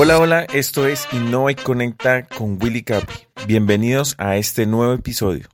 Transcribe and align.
Hola, 0.00 0.20
hola, 0.20 0.44
esto 0.54 0.86
es 0.86 1.12
Innova 1.12 1.50
y 1.50 1.56
Conecta 1.56 2.24
con 2.28 2.56
Willy 2.62 2.84
Capi. 2.84 3.14
Bienvenidos 3.48 4.14
a 4.16 4.36
este 4.36 4.64
nuevo 4.64 4.92
episodio. 4.92 5.48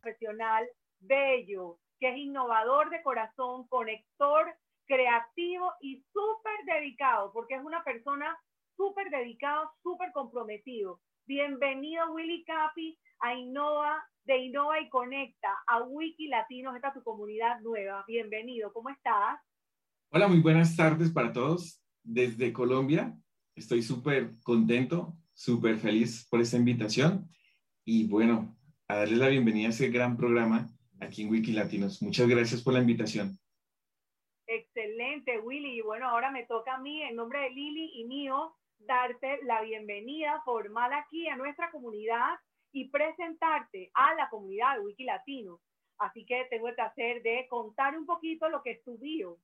Profesional 0.00 0.68
bello, 1.00 1.80
que 1.98 2.10
es 2.10 2.16
innovador 2.16 2.90
de 2.90 3.02
corazón, 3.02 3.66
conector, 3.66 4.54
creativo 4.86 5.72
y 5.80 5.96
súper 6.12 6.76
dedicado, 6.76 7.32
porque 7.32 7.56
es 7.56 7.64
una 7.64 7.82
persona 7.82 8.38
súper 8.76 9.10
dedicado, 9.10 9.68
súper 9.82 10.12
comprometido. 10.12 11.00
Bienvenido 11.26 12.12
Willy 12.12 12.44
Capi 12.44 12.96
a 13.18 13.34
Innova, 13.34 14.00
de 14.22 14.38
Innova 14.38 14.78
y 14.80 14.88
Conecta, 14.90 15.48
a 15.66 15.82
Wiki 15.82 16.28
Latinos, 16.28 16.76
esta 16.76 16.88
es 16.88 16.94
tu 16.94 17.02
comunidad 17.02 17.58
nueva. 17.62 18.04
Bienvenido, 18.06 18.72
¿cómo 18.72 18.90
estás? 18.90 19.40
Hola, 20.10 20.28
muy 20.28 20.38
buenas 20.38 20.76
tardes 20.76 21.10
para 21.10 21.32
todos 21.32 21.82
desde 22.04 22.52
Colombia. 22.52 23.12
Estoy 23.58 23.82
súper 23.82 24.38
contento, 24.44 25.16
súper 25.34 25.78
feliz 25.78 26.28
por 26.30 26.40
esta 26.40 26.56
invitación 26.56 27.28
y 27.84 28.06
bueno, 28.06 28.56
a 28.86 28.98
darles 28.98 29.18
la 29.18 29.28
bienvenida 29.28 29.66
a 29.66 29.70
este 29.70 29.88
gran 29.88 30.16
programa 30.16 30.68
aquí 31.00 31.22
en 31.22 31.30
Wiki 31.30 31.50
Latinos. 31.50 32.00
Muchas 32.00 32.28
gracias 32.28 32.62
por 32.62 32.74
la 32.74 32.80
invitación. 32.80 33.36
Excelente, 34.46 35.40
Willy. 35.40 35.78
Y 35.78 35.80
bueno, 35.80 36.08
ahora 36.08 36.30
me 36.30 36.46
toca 36.46 36.76
a 36.76 36.78
mí, 36.80 37.02
en 37.02 37.16
nombre 37.16 37.40
de 37.40 37.50
Lili 37.50 38.00
y 38.00 38.04
mío, 38.04 38.54
darte 38.78 39.40
la 39.42 39.60
bienvenida 39.62 40.40
formal 40.44 40.92
aquí 40.92 41.26
a 41.26 41.36
nuestra 41.36 41.72
comunidad 41.72 42.38
y 42.70 42.90
presentarte 42.90 43.90
a 43.92 44.14
la 44.14 44.30
comunidad 44.30 44.76
de 44.76 44.84
Wiki 44.84 45.02
Latino. 45.02 45.60
Así 45.98 46.24
que 46.24 46.46
tengo 46.48 46.68
el 46.68 46.76
placer 46.76 47.22
de 47.24 47.48
contar 47.50 47.98
un 47.98 48.06
poquito 48.06 48.48
lo 48.48 48.62
que 48.62 48.70
es 48.70 48.84
tu 48.84 48.98
bio 48.98 49.40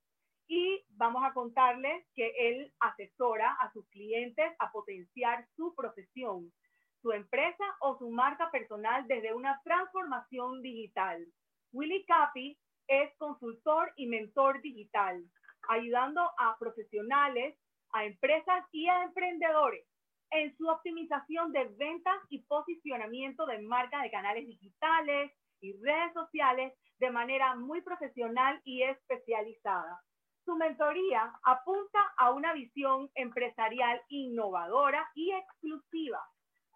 y 0.46 0.84
vamos 0.90 1.22
a 1.24 1.32
contarles 1.32 2.06
que 2.14 2.32
él 2.38 2.72
asesora 2.80 3.52
a 3.60 3.72
sus 3.72 3.86
clientes 3.88 4.52
a 4.58 4.70
potenciar 4.70 5.46
su 5.56 5.74
profesión, 5.74 6.52
su 7.00 7.12
empresa 7.12 7.64
o 7.80 7.98
su 7.98 8.10
marca 8.10 8.50
personal 8.50 9.06
desde 9.06 9.34
una 9.34 9.60
transformación 9.64 10.62
digital. 10.62 11.26
Willy 11.72 12.04
Capi 12.06 12.58
es 12.88 13.14
consultor 13.16 13.92
y 13.96 14.06
mentor 14.06 14.60
digital, 14.60 15.24
ayudando 15.68 16.22
a 16.38 16.56
profesionales, 16.58 17.56
a 17.92 18.04
empresas 18.04 18.64
y 18.72 18.86
a 18.88 19.04
emprendedores 19.04 19.86
en 20.30 20.56
su 20.56 20.68
optimización 20.68 21.52
de 21.52 21.64
ventas 21.76 22.16
y 22.28 22.42
posicionamiento 22.42 23.46
de 23.46 23.58
marcas 23.60 24.02
de 24.02 24.10
canales 24.10 24.46
digitales 24.46 25.32
y 25.60 25.72
redes 25.80 26.12
sociales 26.12 26.72
de 26.98 27.10
manera 27.10 27.54
muy 27.54 27.82
profesional 27.82 28.60
y 28.64 28.82
especializada. 28.82 30.00
Su 30.44 30.56
mentoría 30.56 31.32
apunta 31.42 32.12
a 32.18 32.30
una 32.32 32.52
visión 32.52 33.10
empresarial 33.14 34.02
innovadora 34.08 35.10
y 35.14 35.32
exclusiva, 35.32 36.20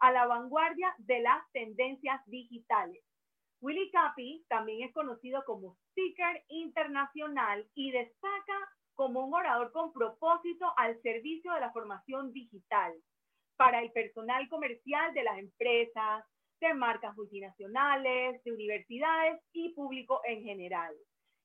a 0.01 0.11
la 0.11 0.27
vanguardia 0.27 0.95
de 0.99 1.21
las 1.21 1.41
tendencias 1.53 2.21
digitales. 2.27 3.05
Willy 3.61 3.91
Capi 3.91 4.45
también 4.49 4.89
es 4.89 4.95
conocido 4.95 5.45
como 5.45 5.77
speaker 5.91 6.45
internacional 6.49 7.69
y 7.75 7.91
destaca 7.91 8.69
como 8.95 9.27
un 9.27 9.35
orador 9.35 9.71
con 9.73 9.93
propósito 9.93 10.73
al 10.77 11.01
servicio 11.03 11.53
de 11.53 11.61
la 11.61 11.73
formación 11.73 12.33
digital 12.33 12.95
para 13.57 13.83
el 13.83 13.93
personal 13.93 14.49
comercial 14.49 15.13
de 15.13 15.25
las 15.25 15.39
empresas, 15.39 16.25
de 16.61 16.73
marcas 16.75 17.15
multinacionales, 17.17 18.43
de 18.45 18.53
universidades 18.53 19.43
y 19.53 19.75
público 19.75 20.21
en 20.25 20.43
general. 20.43 20.95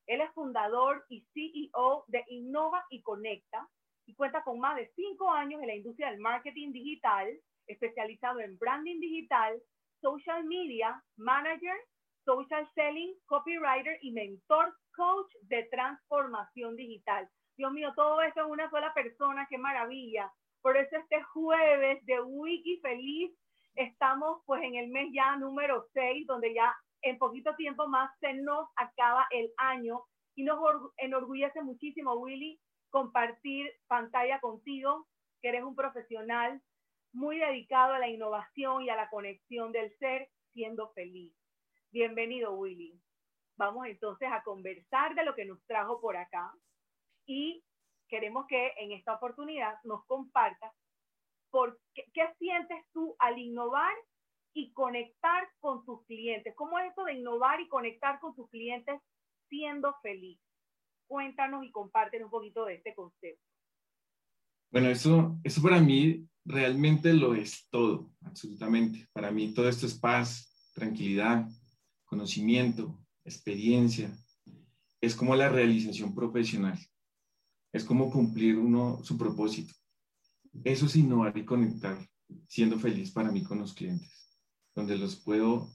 Él 0.06 0.20
es 0.20 0.30
fundador 0.32 1.04
y 1.08 1.26
CEO 1.32 2.04
de 2.08 2.24
Innova 2.28 2.84
y 2.90 3.02
Conecta 3.02 3.68
y 4.06 4.14
cuenta 4.14 4.42
con 4.42 4.60
más 4.60 4.76
de 4.76 4.90
cinco 4.94 5.30
años 5.30 5.60
en 5.62 5.68
la 5.68 5.74
industria 5.74 6.10
del 6.10 6.20
marketing 6.20 6.72
digital, 6.72 7.28
especializado 7.66 8.40
en 8.40 8.58
branding 8.58 9.00
digital, 9.00 9.60
social 10.00 10.44
media, 10.44 11.02
manager, 11.16 11.76
social 12.24 12.68
selling, 12.74 13.14
copywriter 13.26 13.98
y 14.02 14.12
mentor 14.12 14.74
coach 14.94 15.32
de 15.42 15.64
transformación 15.70 16.76
digital. 16.76 17.28
Dios 17.56 17.72
mío, 17.72 17.92
todo 17.94 18.20
esto 18.22 18.40
en 18.40 18.50
una 18.50 18.68
sola 18.70 18.92
persona, 18.92 19.46
qué 19.48 19.58
maravilla. 19.58 20.30
Por 20.60 20.76
eso 20.76 20.96
este 20.96 21.22
jueves 21.22 22.04
de 22.04 22.20
Wiki 22.20 22.80
Feliz 22.80 23.32
estamos 23.76 24.42
pues 24.46 24.62
en 24.62 24.76
el 24.76 24.88
mes 24.88 25.08
ya 25.12 25.36
número 25.36 25.86
6, 25.92 26.26
donde 26.26 26.54
ya 26.54 26.74
en 27.04 27.18
poquito 27.18 27.54
tiempo 27.56 27.86
más 27.86 28.10
se 28.18 28.32
nos 28.32 28.68
acaba 28.76 29.26
el 29.30 29.52
año 29.58 30.02
y 30.34 30.42
nos 30.42 30.58
enorgullece 30.96 31.62
muchísimo, 31.62 32.14
Willy, 32.14 32.58
compartir 32.90 33.70
pantalla 33.86 34.40
contigo, 34.40 35.06
que 35.40 35.50
eres 35.50 35.62
un 35.62 35.76
profesional 35.76 36.60
muy 37.12 37.38
dedicado 37.38 37.92
a 37.92 37.98
la 37.98 38.08
innovación 38.08 38.82
y 38.82 38.88
a 38.88 38.96
la 38.96 39.10
conexión 39.10 39.70
del 39.70 39.96
ser 39.98 40.28
siendo 40.52 40.90
feliz. 40.92 41.32
Bienvenido, 41.92 42.54
Willy. 42.54 42.98
Vamos 43.56 43.86
entonces 43.86 44.28
a 44.32 44.42
conversar 44.42 45.14
de 45.14 45.24
lo 45.24 45.34
que 45.34 45.44
nos 45.44 45.64
trajo 45.66 46.00
por 46.00 46.16
acá 46.16 46.52
y 47.26 47.62
queremos 48.08 48.46
que 48.48 48.72
en 48.78 48.92
esta 48.92 49.14
oportunidad 49.14 49.74
nos 49.84 50.04
compartas 50.06 50.72
por 51.50 51.78
qué, 51.94 52.04
qué 52.12 52.34
sientes 52.38 52.84
tú 52.92 53.14
al 53.18 53.38
innovar 53.38 53.94
y 54.54 54.72
conectar 54.72 55.48
con 55.58 55.84
tus 55.84 56.04
clientes. 56.06 56.54
¿Cómo 56.56 56.78
es 56.78 56.88
esto 56.88 57.04
de 57.04 57.14
innovar 57.14 57.60
y 57.60 57.68
conectar 57.68 58.20
con 58.20 58.34
tus 58.34 58.48
clientes 58.48 59.00
siendo 59.48 59.94
feliz? 60.00 60.38
Cuéntanos 61.08 61.64
y 61.64 61.72
compártenos 61.72 62.26
un 62.26 62.30
poquito 62.30 62.64
de 62.64 62.76
este 62.76 62.94
concepto. 62.94 63.44
Bueno, 64.70 64.88
eso, 64.88 65.38
eso 65.42 65.60
para 65.60 65.80
mí 65.80 66.26
realmente 66.44 67.12
lo 67.12 67.34
es 67.34 67.68
todo, 67.68 68.12
absolutamente. 68.22 69.06
Para 69.12 69.30
mí 69.30 69.52
todo 69.52 69.68
esto 69.68 69.86
es 69.86 69.94
paz, 69.94 70.72
tranquilidad, 70.72 71.48
conocimiento, 72.04 72.96
experiencia. 73.24 74.16
Es 75.00 75.16
como 75.16 75.34
la 75.34 75.48
realización 75.48 76.14
profesional. 76.14 76.78
Es 77.72 77.84
como 77.84 78.10
cumplir 78.10 78.56
uno 78.56 79.02
su 79.02 79.18
propósito. 79.18 79.74
Eso 80.62 80.86
es 80.86 80.94
innovar 80.94 81.36
y 81.36 81.44
conectar, 81.44 81.98
siendo 82.46 82.78
feliz 82.78 83.10
para 83.10 83.32
mí 83.32 83.42
con 83.42 83.58
los 83.58 83.74
clientes 83.74 84.23
donde 84.74 84.96
los 84.96 85.16
puedo, 85.16 85.68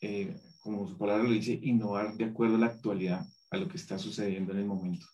eh, 0.00 0.34
como 0.60 0.86
su 0.86 0.96
palabra 0.96 1.24
lo 1.24 1.30
dice, 1.30 1.58
innovar 1.62 2.14
de 2.14 2.26
acuerdo 2.26 2.56
a 2.56 2.58
la 2.58 2.66
actualidad, 2.66 3.20
a 3.50 3.56
lo 3.56 3.68
que 3.68 3.76
está 3.76 3.98
sucediendo 3.98 4.52
en 4.52 4.58
el 4.58 4.66
momento. 4.66 5.06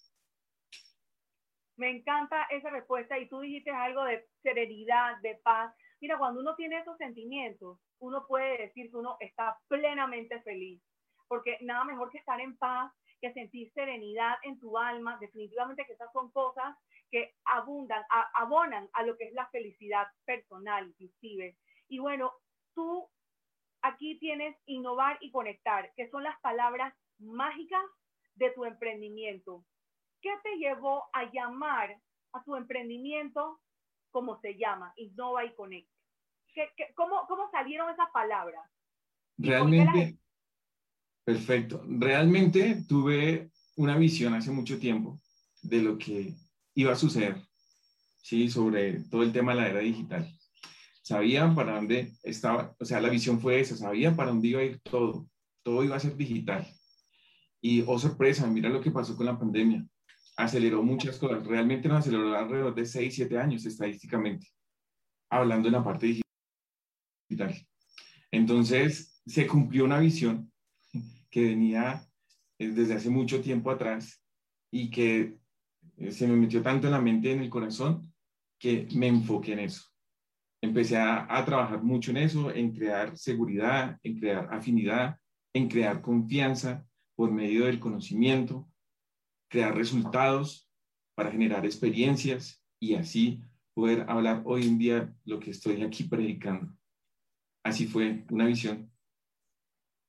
Me 1.77 1.91
encanta 1.91 2.45
esa 2.51 2.69
respuesta 2.71 3.19
y 3.19 3.28
tú 3.28 3.41
dijiste 3.41 3.71
algo 3.71 4.05
de 4.05 4.27
serenidad, 4.43 5.19
de 5.23 5.37
paz. 5.43 5.75
Mira, 6.01 6.19
cuando 6.19 6.41
uno 6.41 6.55
tiene 6.55 6.78
esos 6.78 6.97
sentimientos, 6.99 7.78
uno 8.01 8.27
puede 8.27 8.59
decir 8.59 8.91
que 8.91 8.97
uno 8.97 9.17
está 9.21 9.59
plenamente 9.69 10.41
feliz, 10.43 10.83
porque 11.27 11.57
nada 11.62 11.84
mejor 11.84 12.11
que 12.11 12.19
estar 12.19 12.39
en 12.41 12.57
paz, 12.59 12.93
que 13.21 13.33
sentir 13.33 13.71
serenidad 13.72 14.37
en 14.43 14.59
tu 14.59 14.77
alma, 14.77 15.19
definitivamente 15.21 15.84
que 15.87 15.93
esas 15.93 16.12
son 16.12 16.31
cosas 16.33 16.77
que 17.11 17.34
abundan, 17.45 18.03
abonan 18.34 18.89
a 18.93 19.03
lo 19.03 19.17
que 19.17 19.25
es 19.25 19.33
la 19.33 19.49
felicidad 19.49 20.07
personal 20.25 20.89
inclusive. 20.89 21.57
Y 21.89 21.99
bueno, 21.99 22.33
tú 22.75 23.09
aquí 23.82 24.18
tienes 24.18 24.56
innovar 24.66 25.18
y 25.20 25.30
conectar, 25.30 25.92
que 25.96 26.10
son 26.10 26.22
las 26.22 26.38
palabras 26.41 26.94
mágicas 27.18 27.82
de 28.34 28.50
tu 28.50 28.64
emprendimiento. 28.64 29.64
¿Qué 30.20 30.30
te 30.42 30.56
llevó 30.56 31.04
a 31.12 31.30
llamar 31.30 31.96
a 32.32 32.44
tu 32.44 32.56
emprendimiento 32.56 33.60
como 34.10 34.41
se 34.41 34.56
llama, 34.56 34.92
Innova 34.96 35.44
y 35.44 35.54
Conecta? 35.54 35.92
cómo, 36.94 37.26
¿Cómo 37.28 37.50
salieron 37.50 37.91
esas 37.91 38.10
palabras? 38.10 38.64
Realmente, 39.38 40.18
perfecto. 41.24 41.82
Realmente 41.88 42.82
tuve 42.88 43.50
una 43.76 43.97
visión 43.97 44.34
hace 44.34 44.50
mucho 44.50 44.78
tiempo 44.78 45.21
de 45.62 45.80
lo 45.80 45.97
que 45.97 46.34
iba 46.74 46.92
a 46.92 46.97
suceder, 46.97 47.36
¿sí? 48.22 48.48
Sobre 48.48 49.00
todo 49.04 49.22
el 49.22 49.33
tema 49.33 49.54
de 49.54 49.60
la 49.60 49.68
era 49.68 49.78
digital 49.80 50.40
sabían 51.10 51.57
para 51.57 51.74
dónde 51.74 52.12
estaba, 52.22 52.77
o 52.78 52.84
sea, 52.84 53.01
la 53.01 53.09
visión 53.09 53.41
fue 53.41 53.59
esa, 53.59 53.77
sabían 53.77 54.15
para 54.15 54.30
dónde 54.30 54.47
iba 54.47 54.60
a 54.60 54.65
ir 54.65 54.78
todo, 54.80 55.28
todo 55.65 55.83
iba 55.83 55.97
a 55.97 56.01
ser 56.01 56.16
digital. 56.16 56.65
Y, 57.60 57.83
oh 57.84 57.98
sorpresa, 57.98 58.47
mira 58.47 58.68
lo 58.68 58.80
que 58.80 58.92
pasó 58.92 59.16
con 59.16 59.27
la 59.27 59.36
pandemia. 59.36 59.84
Aceleró 60.36 60.84
muchas 60.84 61.18
cosas, 61.18 61.45
realmente 61.45 61.89
nos 61.89 61.98
aceleró 61.98 62.36
alrededor 62.36 62.77
de 62.77 62.86
6, 62.86 63.12
7 63.12 63.39
años 63.39 63.66
estadísticamente, 63.66 64.47
hablando 65.28 65.66
en 65.66 65.74
la 65.74 65.83
parte 65.83 66.22
digital. 67.28 67.57
Entonces, 68.30 69.21
se 69.27 69.48
cumplió 69.48 69.86
una 69.86 69.98
visión 69.98 70.53
que 71.28 71.42
venía 71.42 72.07
eh, 72.57 72.68
desde 72.68 72.95
hace 72.95 73.10
mucho 73.10 73.41
tiempo 73.41 73.72
atrás 73.72 74.22
y 74.71 74.91
que 74.91 75.39
eh, 75.97 76.12
se 76.12 76.28
me 76.28 76.36
metió 76.36 76.62
tanto 76.62 76.86
en 76.86 76.92
la 76.92 77.01
mente 77.01 77.30
y 77.30 77.33
en 77.33 77.41
el 77.41 77.51
corazón 77.51 78.15
que 78.60 78.86
me 78.95 79.09
enfoqué 79.09 79.54
en 79.54 79.59
eso 79.59 79.90
empecé 80.62 80.97
a, 80.98 81.45
trabajar 81.45 81.83
mucho 81.83 82.10
en 82.10 82.18
eso, 82.18 82.51
en 82.51 82.72
crear 82.72 83.16
seguridad, 83.16 83.98
en 84.03 84.18
crear 84.18 84.53
afinidad, 84.53 85.16
en 85.54 85.68
crear 85.68 86.03
confianza 86.03 86.86
por 87.16 87.30
medio 87.30 87.66
del 87.66 87.80
conocimiento, 87.80 88.68
crear 89.48 89.74
resultados 89.74 90.71
para 91.15 91.30
generar 91.30 91.65
experiencias 91.65 92.65
y 92.78 92.95
así 92.95 93.42
poder 93.74 94.04
hablar 94.09 94.42
hoy 94.45 94.66
en 94.66 94.78
día 94.78 95.15
lo 95.24 95.41
que 95.41 95.51
estoy 95.51 95.83
aquí 95.83 96.04
predicando. 96.04 96.72
Así 97.65 97.86
fue 97.86 98.24
una 98.30 98.47
visión. 98.47 98.91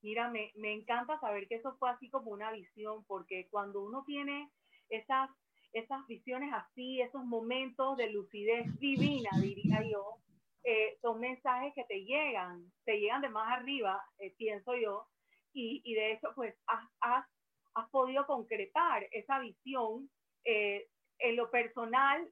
Mira, 0.02 0.32
me, 0.32 0.52
me 0.56 0.74
encanta 0.74 1.20
saber 1.20 1.48
que 1.48 1.56
eso 1.56 1.76
fue 1.78 1.92
así 1.92 2.10
como 2.10 2.32
una 2.32 2.52
visión, 2.52 3.04
porque 3.06 3.48
cuando 3.52 3.84
uno 3.84 4.04
tiene 4.06 4.50
esas, 4.90 5.30
esas 5.74 6.06
visiones 6.08 6.52
así, 6.54 7.02
esos 7.02 7.24
momentos 7.24 7.98
de 7.98 8.10
lucidez 8.10 8.80
divina, 8.80 9.30
diría 9.40 9.84
yo, 9.90 10.18
eh, 10.64 10.98
son 11.02 11.20
mensajes 11.20 11.74
que 11.74 11.84
te 11.86 12.04
llegan, 12.04 12.72
te 12.86 13.00
llegan 13.00 13.22
de 13.22 13.30
más 13.30 13.52
arriba, 13.52 14.04
eh, 14.20 14.34
pienso 14.38 14.76
yo, 14.76 15.08
y, 15.54 15.82
y, 15.84 15.96
de 15.96 16.14
hecho, 16.14 16.30
pues 16.36 16.56
has, 16.68 16.86
has, 17.02 17.26
has 17.76 17.90
podido 17.90 18.26
concretar 18.26 19.06
esa 19.12 19.40
visión. 19.40 20.10
Eh, 20.46 20.88
en 21.20 21.36
lo 21.36 21.52
personal, 21.52 22.28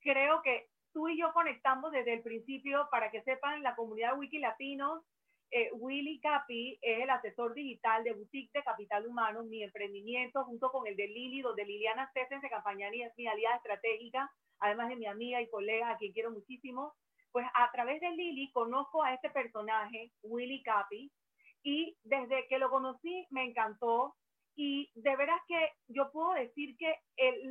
creo 0.00 0.42
que 0.42 0.68
tú 0.92 1.08
y 1.08 1.18
yo 1.18 1.32
conectamos 1.32 1.92
desde 1.92 2.14
el 2.14 2.22
principio, 2.22 2.88
para 2.90 3.10
que 3.10 3.22
sepan, 3.22 3.62
la 3.62 3.74
comunidad 3.74 4.18
Wiki 4.18 4.38
Latinos, 4.38 5.04
eh, 5.50 5.70
Willy 5.72 6.20
Capi 6.20 6.78
es 6.82 7.02
el 7.02 7.10
asesor 7.10 7.54
digital 7.54 8.02
de 8.02 8.12
Boutique 8.12 8.50
de 8.52 8.64
Capital 8.64 9.06
Humano, 9.06 9.44
mi 9.44 9.62
emprendimiento, 9.62 10.44
junto 10.44 10.70
con 10.72 10.86
el 10.86 10.96
de 10.96 11.06
Lili, 11.06 11.42
donde 11.42 11.64
Liliana 11.64 12.10
se 12.12 12.48
campañaría, 12.48 13.06
es 13.06 13.12
mi 13.16 13.28
aliada 13.28 13.56
estratégica, 13.56 14.28
además 14.58 14.88
de 14.88 14.96
mi 14.96 15.06
amiga 15.06 15.40
y 15.40 15.48
colega, 15.48 15.90
a 15.90 15.96
quien 15.96 16.12
quiero 16.12 16.32
muchísimo. 16.32 16.94
Pues 17.34 17.48
a 17.52 17.68
través 17.72 18.00
de 18.00 18.12
Lili 18.12 18.52
conozco 18.52 19.02
a 19.02 19.12
este 19.12 19.28
personaje, 19.28 20.12
Willy 20.22 20.62
Capi, 20.62 21.10
y 21.64 21.96
desde 22.04 22.46
que 22.46 22.60
lo 22.60 22.70
conocí 22.70 23.26
me 23.30 23.42
encantó. 23.42 24.14
Y 24.54 24.92
de 24.94 25.16
veras 25.16 25.40
que 25.48 25.72
yo 25.88 26.12
puedo 26.12 26.32
decir 26.34 26.76
que 26.76 26.94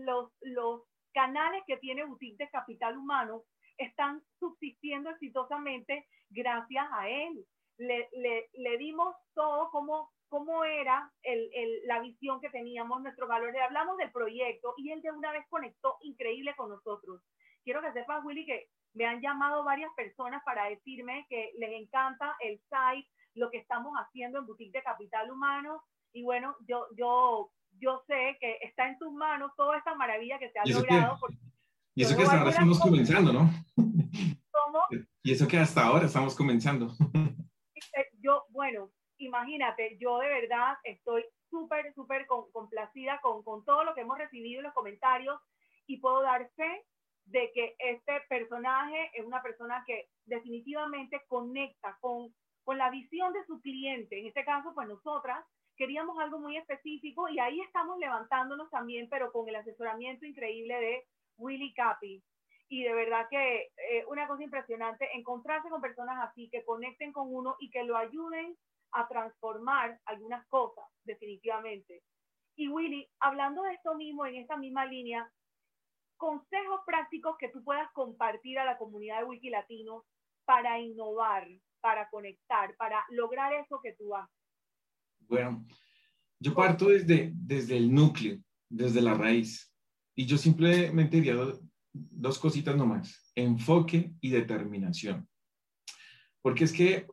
los, 0.06 0.32
los 0.40 0.84
canales 1.14 1.64
que 1.68 1.76
tiene 1.76 2.06
Boutique 2.06 2.38
de 2.38 2.50
Capital 2.50 2.98
Humano 2.98 3.44
están 3.78 4.24
subsistiendo 4.40 5.10
exitosamente 5.10 6.08
gracias 6.30 6.88
a 6.94 7.10
él. 7.10 7.46
Le, 7.78 8.08
le, 8.14 8.50
le 8.54 8.78
dimos 8.78 9.14
todo 9.34 9.70
como 9.70 10.14
cómo 10.30 10.64
era 10.64 11.12
el, 11.24 11.50
el, 11.54 11.88
la 11.88 12.00
visión 12.00 12.40
que 12.40 12.50
teníamos, 12.50 13.02
nuestros 13.02 13.28
valores. 13.28 13.62
Hablamos 13.62 13.98
del 13.98 14.14
proyecto 14.14 14.76
y 14.78 14.92
él 14.92 15.02
de 15.02 15.12
una 15.12 15.34
vez 15.34 15.46
conectó 15.50 15.98
increíble 16.04 16.56
con 16.56 16.70
nosotros. 16.70 17.22
Quiero 17.66 17.82
que 17.82 17.92
sepas, 17.92 18.24
Willy, 18.24 18.46
que 18.46 18.70
me 18.94 19.06
han 19.06 19.22
llamado 19.22 19.64
varias 19.64 19.92
personas 19.96 20.42
para 20.44 20.66
decirme 20.66 21.26
que 21.30 21.52
les 21.58 21.72
encanta 21.82 22.36
el 22.42 22.60
site, 22.70 23.10
lo 23.36 23.50
que 23.50 23.58
estamos 23.58 23.94
haciendo 23.98 24.40
en 24.40 24.46
Boutique 24.46 24.78
de 24.78 24.84
Capital 24.84 25.32
Humano. 25.32 25.84
Y 26.12 26.24
bueno, 26.24 26.56
yo, 26.68 26.86
yo 26.96 27.52
yo 27.80 28.04
sé 28.08 28.38
que 28.40 28.58
está 28.62 28.88
en 28.88 28.98
tus 28.98 29.12
manos 29.14 29.52
toda 29.56 29.78
esta 29.78 29.96
maravilla 29.96 30.40
que 30.40 30.50
se 30.52 30.60
ha 30.60 30.66
logrado. 30.66 31.18
y 31.96 32.04
eso 32.04 32.16
que 32.16 32.24
hasta 32.24 32.38
ahora 32.38 32.52
estamos 32.52 32.80
comenzando, 32.80 33.34
¿no? 33.34 33.50
¿Cómo? 33.76 34.80
Y 35.24 35.32
eso 35.32 35.48
que 35.48 35.58
hasta 35.58 35.86
ahora 35.86 36.06
estamos 36.06 36.36
comenzando. 36.36 36.94
Yo, 38.20 38.46
bueno, 38.50 38.90
imagínate, 39.18 39.98
yo 40.00 40.20
de 40.20 40.28
verdad 40.28 40.78
estoy 40.84 41.26
súper, 41.50 41.94
súper 41.94 42.26
complacida 42.26 43.20
con, 43.22 43.44
con 43.44 43.64
todo 43.66 43.84
lo 43.84 43.94
que 43.94 44.02
hemos 44.02 44.18
recibido 44.18 44.60
en 44.60 44.66
los 44.66 44.74
comentarios 44.74 45.40
y 45.88 45.98
puedo 45.98 46.22
dar 46.22 46.50
fe 46.56 46.86
de 47.34 47.52
que 47.52 47.76
este 47.80 48.22
personaje 48.30 49.10
es 49.16 49.26
una 49.26 49.42
persona 49.42 49.84
que 49.88 50.08
definitivamente 50.26 51.20
conecta 51.28 51.98
con, 52.00 52.32
con 52.64 52.78
la 52.78 52.92
visión 52.92 53.34
de 53.34 53.44
su 53.46 53.60
cliente, 53.60 54.20
en 54.20 54.28
este 54.28 54.46
caso, 54.46 54.72
pues 54.76 54.88
nosotras, 54.88 55.44
queríamos 55.76 56.20
algo 56.20 56.38
muy 56.38 56.58
específico 56.58 57.28
y 57.28 57.40
ahí 57.40 57.60
estamos 57.62 57.98
levantándonos 57.98 58.70
también, 58.70 59.10
pero 59.10 59.32
con 59.32 59.50
el 59.50 59.56
asesoramiento 59.56 60.28
increíble 60.28 60.80
de 60.80 61.04
Willy 61.38 61.74
Capi. 61.74 62.24
Y 62.70 62.84
de 62.84 62.94
verdad 62.94 63.28
que 63.32 63.72
eh, 63.78 64.06
una 64.08 64.28
cosa 64.28 64.44
impresionante, 64.44 65.10
encontrarse 65.16 65.70
con 65.70 65.82
personas 65.82 66.30
así, 66.30 66.50
que 66.52 66.64
conecten 66.64 67.12
con 67.12 67.34
uno 67.34 67.56
y 67.60 67.72
que 67.72 67.84
lo 67.84 67.98
ayuden 67.98 68.56
a 68.92 69.08
transformar 69.08 70.00
algunas 70.06 70.46
cosas, 70.50 70.86
definitivamente. 71.04 72.04
Y 72.56 72.68
Willy, 72.68 73.10
hablando 73.20 73.64
de 73.64 73.74
esto 73.74 73.96
mismo, 73.96 74.24
en 74.28 74.36
esta 74.36 74.56
misma 74.56 74.86
línea, 74.86 75.28
consejos 76.18 76.82
prácticos 76.86 77.36
que 77.38 77.50
tú 77.50 77.64
puedas 77.64 77.92
compartir 77.94 78.60
a 78.60 78.66
la 78.66 78.78
comunidad 78.78 79.20
de 79.20 79.26
Wiki 79.26 79.50
Latino 79.50 80.06
para 80.46 80.80
innovar, 80.80 81.48
para 81.82 82.10
conectar, 82.10 82.76
para 82.78 83.04
lograr 83.10 83.54
eso 83.54 83.80
que 83.82 83.94
tú 83.94 84.16
haces. 84.16 84.36
Bueno, 85.22 85.66
yo 86.40 86.54
parto 86.54 86.90
desde, 86.90 87.32
desde 87.34 87.78
el 87.78 87.94
núcleo, 87.94 88.38
desde 88.70 89.02
la 89.02 89.14
raíz. 89.14 89.74
Y 90.16 90.26
yo 90.26 90.38
simplemente 90.38 91.18
diría 91.18 91.36
dos, 91.94 92.40
cositas 92.40 92.76
nomás, 92.76 93.32
enfoque 93.36 94.14
y 94.22 94.30
determinación. 94.30 95.28
Porque 96.42 96.66
es 96.66 96.74
que 96.74 97.08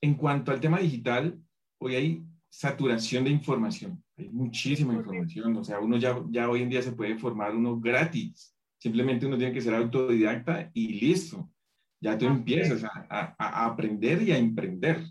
en 0.00 0.14
cuanto 0.14 0.50
al 0.50 0.60
tema 0.60 0.78
digital, 0.78 1.40
hoy 1.78 1.94
hay 1.94 2.26
saturación 2.54 3.24
de 3.24 3.30
información, 3.30 4.04
hay 4.14 4.28
muchísima 4.28 4.92
información, 4.92 5.56
o 5.56 5.64
sea, 5.64 5.80
uno 5.80 5.96
ya, 5.96 6.22
ya 6.28 6.50
hoy 6.50 6.60
en 6.60 6.68
día 6.68 6.82
se 6.82 6.92
puede 6.92 7.16
formar 7.16 7.56
uno 7.56 7.80
gratis, 7.80 8.54
simplemente 8.78 9.24
uno 9.26 9.38
tiene 9.38 9.54
que 9.54 9.62
ser 9.62 9.74
autodidacta 9.74 10.70
y 10.74 11.00
listo, 11.00 11.50
ya 11.98 12.18
tú 12.18 12.26
empiezas 12.26 12.84
a, 12.84 13.34
a 13.38 13.64
aprender 13.64 14.20
y 14.22 14.32
a 14.32 14.36
emprender. 14.36 15.02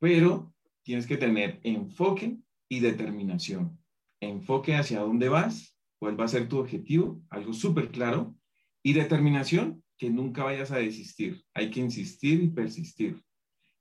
Pero 0.00 0.52
tienes 0.82 1.06
que 1.06 1.16
tener 1.16 1.60
enfoque 1.62 2.38
y 2.68 2.80
determinación. 2.80 3.78
Enfoque 4.20 4.74
hacia 4.74 5.00
dónde 5.00 5.28
vas, 5.28 5.76
cuál 5.98 6.18
va 6.18 6.24
a 6.24 6.28
ser 6.28 6.48
tu 6.48 6.58
objetivo, 6.58 7.22
algo 7.28 7.52
súper 7.52 7.90
claro, 7.90 8.34
y 8.82 8.94
determinación, 8.94 9.84
que 9.98 10.10
nunca 10.10 10.44
vayas 10.44 10.70
a 10.70 10.78
desistir. 10.78 11.44
Hay 11.54 11.70
que 11.70 11.80
insistir 11.80 12.42
y 12.42 12.48
persistir. 12.48 13.22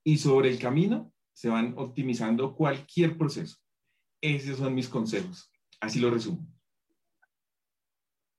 Y 0.03 0.17
sobre 0.17 0.49
el 0.49 0.59
camino 0.59 1.13
se 1.37 1.49
van 1.49 1.75
optimizando 1.77 2.55
cualquier 2.55 3.15
proceso. 3.15 3.59
Esos 4.19 4.57
son 4.57 4.73
mis 4.73 4.89
consejos. 4.89 5.51
Así 5.79 5.99
lo 5.99 6.09
resumo. 6.09 6.39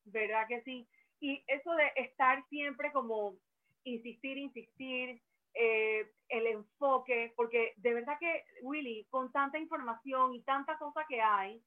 ¿Verdad 0.03 0.49
que 0.49 0.63
sí? 0.63 0.89
Y 1.21 1.45
eso 1.47 1.71
de 1.77 1.93
estar 1.95 2.45
siempre 2.49 2.91
como 2.91 3.39
insistir, 3.85 4.37
insistir, 4.37 5.23
eh, 5.55 6.11
el 6.29 6.47
enfoque, 6.49 7.33
porque 7.37 7.73
de 7.77 7.95
verdad 7.95 8.19
que, 8.19 8.45
Willy, 8.63 9.07
con 9.11 9.31
tanta 9.31 9.61
información 9.61 10.35
y 10.35 10.43
tanta 10.43 10.77
cosa 10.77 11.07
que 11.09 11.21
hay, 11.21 11.63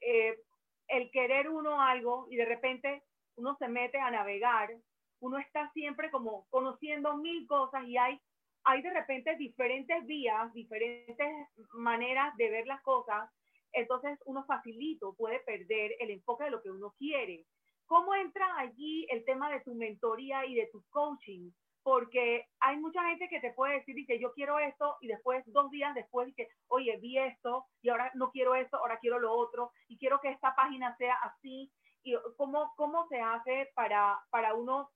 eh, 0.00 0.38
el 0.86 1.10
querer 1.10 1.48
uno 1.48 1.80
algo 1.80 2.28
y 2.30 2.36
de 2.36 2.44
repente 2.44 3.02
uno 3.34 3.56
se 3.58 3.66
mete 3.66 3.98
a 3.98 4.12
navegar, 4.12 4.70
uno 5.18 5.38
está 5.38 5.68
siempre 5.72 6.12
como 6.12 6.46
conociendo 6.48 7.16
mil 7.16 7.44
cosas 7.48 7.88
y 7.88 7.96
hay, 7.96 8.20
hay 8.66 8.82
de 8.82 8.90
repente 8.90 9.36
diferentes 9.36 10.04
vías, 10.06 10.52
diferentes 10.52 11.28
maneras 11.72 12.36
de 12.36 12.50
ver 12.50 12.66
las 12.66 12.82
cosas, 12.82 13.30
entonces 13.72 14.18
uno 14.26 14.44
facilito 14.44 15.14
puede 15.14 15.40
perder 15.40 15.92
el 16.00 16.10
enfoque 16.10 16.44
de 16.44 16.50
lo 16.50 16.62
que 16.62 16.70
uno 16.70 16.92
quiere. 16.98 17.46
¿Cómo 17.86 18.14
entra 18.14 18.58
allí 18.58 19.06
el 19.10 19.24
tema 19.24 19.50
de 19.50 19.60
tu 19.60 19.74
mentoría 19.74 20.44
y 20.46 20.54
de 20.54 20.68
tu 20.72 20.82
coaching? 20.90 21.50
porque 21.86 22.48
hay 22.58 22.78
mucha 22.78 23.00
gente 23.08 23.28
que 23.28 23.38
te 23.38 23.52
puede 23.52 23.74
decir, 23.74 23.94
dice, 23.94 24.18
yo 24.18 24.32
quiero 24.32 24.58
esto, 24.58 24.96
y 25.00 25.06
después, 25.06 25.44
dos 25.46 25.70
días 25.70 25.94
después, 25.94 26.26
dice, 26.26 26.48
oye, 26.66 26.96
vi 26.96 27.16
esto, 27.16 27.64
y 27.80 27.90
ahora 27.90 28.10
no 28.14 28.32
quiero 28.32 28.56
esto, 28.56 28.76
ahora 28.78 28.98
quiero 28.98 29.20
lo 29.20 29.32
otro, 29.32 29.70
y 29.86 29.96
quiero 29.96 30.20
que 30.20 30.30
esta 30.30 30.52
página 30.56 30.96
sea 30.96 31.14
así. 31.22 31.70
Y 32.02 32.16
cómo, 32.36 32.72
cómo 32.74 33.06
se 33.06 33.20
hace 33.20 33.70
para, 33.76 34.18
para 34.30 34.54
uno 34.54 34.90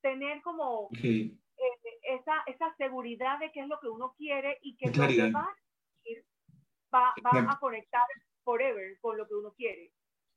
tener 0.00 0.40
como 0.42 0.88
esa, 2.08 2.42
esa 2.46 2.74
seguridad 2.76 3.38
de 3.38 3.52
qué 3.52 3.60
es 3.60 3.68
lo 3.68 3.78
que 3.80 3.88
uno 3.88 4.14
quiere 4.16 4.58
y 4.62 4.76
que 4.76 4.90
va, 4.90 5.48
va, 6.94 7.14
va 7.24 7.52
a 7.52 7.58
conectar 7.58 8.02
forever 8.42 8.98
con 9.00 9.18
lo 9.18 9.28
que 9.28 9.34
uno 9.34 9.52
quiere. 9.52 9.92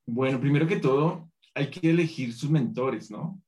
Bueno, 0.06 0.40
primero 0.40 0.68
que 0.68 0.78
todo, 0.78 1.32
hay 1.56 1.70
que 1.70 1.90
elegir 1.90 2.34
sus 2.34 2.50
mentores, 2.50 3.10
¿no? 3.10 3.42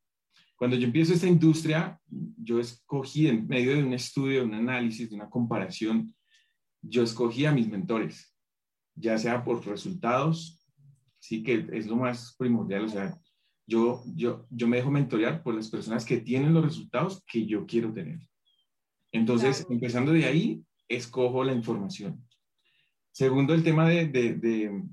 Cuando 0.56 0.78
yo 0.78 0.86
empiezo 0.86 1.14
esta 1.14 1.28
industria, 1.28 2.00
yo 2.08 2.60
escogí 2.60 3.28
en 3.28 3.48
medio 3.48 3.76
de 3.76 3.84
un 3.84 3.94
estudio, 3.94 4.40
de 4.40 4.46
un 4.46 4.54
análisis, 4.54 5.10
de 5.10 5.16
una 5.16 5.30
comparación, 5.30 6.16
yo 6.82 7.04
escogí 7.04 7.46
a 7.46 7.52
mis 7.52 7.68
mentores, 7.68 8.34
ya 8.96 9.18
sea 9.18 9.44
por 9.44 9.66
resultados, 9.66 10.66
sí 11.20 11.44
que 11.44 11.68
es 11.74 11.88
lo 11.88 11.98
más 11.98 12.36
primordial, 12.38 12.86
o 12.86 12.90
sea, 12.90 13.18
yo, 13.66 14.04
yo, 14.16 14.46
yo 14.50 14.68
me 14.68 14.78
dejo 14.78 14.92
mentorear 14.92 15.44
por 15.44 15.56
las 15.56 15.70
personas 15.70 16.06
que 16.06 16.18
tienen 16.18 16.54
los 16.54 16.64
resultados 16.64 17.24
que 17.26 17.46
yo 17.46 17.66
quiero 17.66 17.94
tener. 17.94 18.20
Entonces, 19.12 19.66
empezando 19.70 20.12
de 20.12 20.26
ahí, 20.26 20.64
escojo 20.88 21.44
la 21.44 21.54
información. 21.54 22.28
Segundo, 23.12 23.54
el 23.54 23.64
tema 23.64 23.88
de, 23.88 24.08
de 24.08 24.84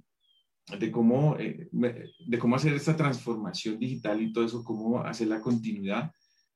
de 0.78 0.90
cómo, 0.90 1.36
eh, 1.38 1.68
de 1.70 2.38
cómo 2.38 2.56
hacer 2.56 2.74
esta 2.74 2.96
transformación 2.96 3.78
digital 3.78 4.20
y 4.20 4.32
todo 4.32 4.44
eso, 4.44 4.64
cómo 4.64 5.00
hacer 5.00 5.28
la 5.28 5.40
continuidad, 5.40 6.12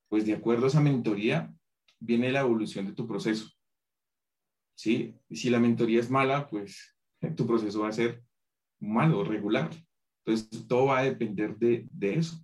pues 0.09 0.27
de 0.27 0.35
acuerdo 0.35 0.65
a 0.65 0.69
esa 0.69 0.81
mentoría 0.81 1.53
viene 1.99 2.31
la 2.31 2.41
evolución 2.41 2.87
de 2.87 2.93
tu 2.93 3.07
proceso. 3.07 3.51
¿Sí? 4.77 5.15
Si 5.31 5.51
la 5.51 5.61
mentoría 5.61 6.01
es 6.01 6.11
mala, 6.11 6.49
pues 6.49 6.97
tu 7.37 7.47
proceso 7.47 7.81
va 7.81 7.89
a 7.89 7.93
ser 7.93 8.23
malo, 8.81 9.25
regular. 9.25 9.71
Entonces, 10.25 10.67
todo 10.67 10.87
va 10.87 10.99
a 10.99 11.05
depender 11.05 11.57
de, 11.57 11.87
de 11.91 12.15
eso. 12.15 12.37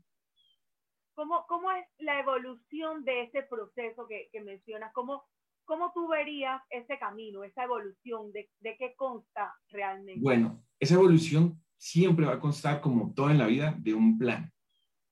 ¿cómo, 1.20 1.44
cómo 1.48 1.70
es 1.70 1.86
la 1.98 2.18
evolución 2.18 3.04
de 3.04 3.24
ese 3.24 3.42
proceso 3.42 4.06
que, 4.08 4.30
que 4.32 4.40
mencionas? 4.40 4.90
¿Cómo, 4.94 5.22
¿Cómo 5.64 5.92
tú 5.92 6.08
verías 6.08 6.62
ese 6.70 6.98
camino, 6.98 7.44
esa 7.44 7.64
evolución? 7.64 8.32
¿De, 8.32 8.50
de 8.60 8.76
qué 8.78 8.94
consta 8.96 9.54
realmente? 9.68 10.20
Bueno, 10.20 10.64
esa 10.78 10.94
evolución 10.94 11.62
siempre 11.76 12.24
va 12.24 12.34
a 12.34 12.40
constar, 12.40 12.80
como 12.80 13.12
todo 13.12 13.30
en 13.30 13.36
la 13.36 13.46
vida, 13.46 13.74
de 13.78 13.92
un 13.92 14.18
plan. 14.18 14.50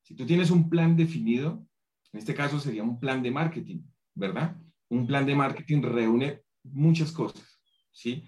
Si 0.02 0.16
tú 0.16 0.24
tienes 0.24 0.50
un 0.50 0.70
plan 0.70 0.96
definido, 0.96 1.66
en 2.12 2.18
este 2.20 2.34
caso 2.34 2.58
sería 2.58 2.82
un 2.82 2.98
plan 2.98 3.22
de 3.22 3.30
marketing, 3.30 3.82
¿verdad? 4.14 4.56
Un 4.88 5.06
plan 5.06 5.26
de 5.26 5.34
marketing 5.34 5.82
reúne 5.82 6.42
muchas 6.62 7.12
cosas, 7.12 7.60
¿sí? 7.92 8.24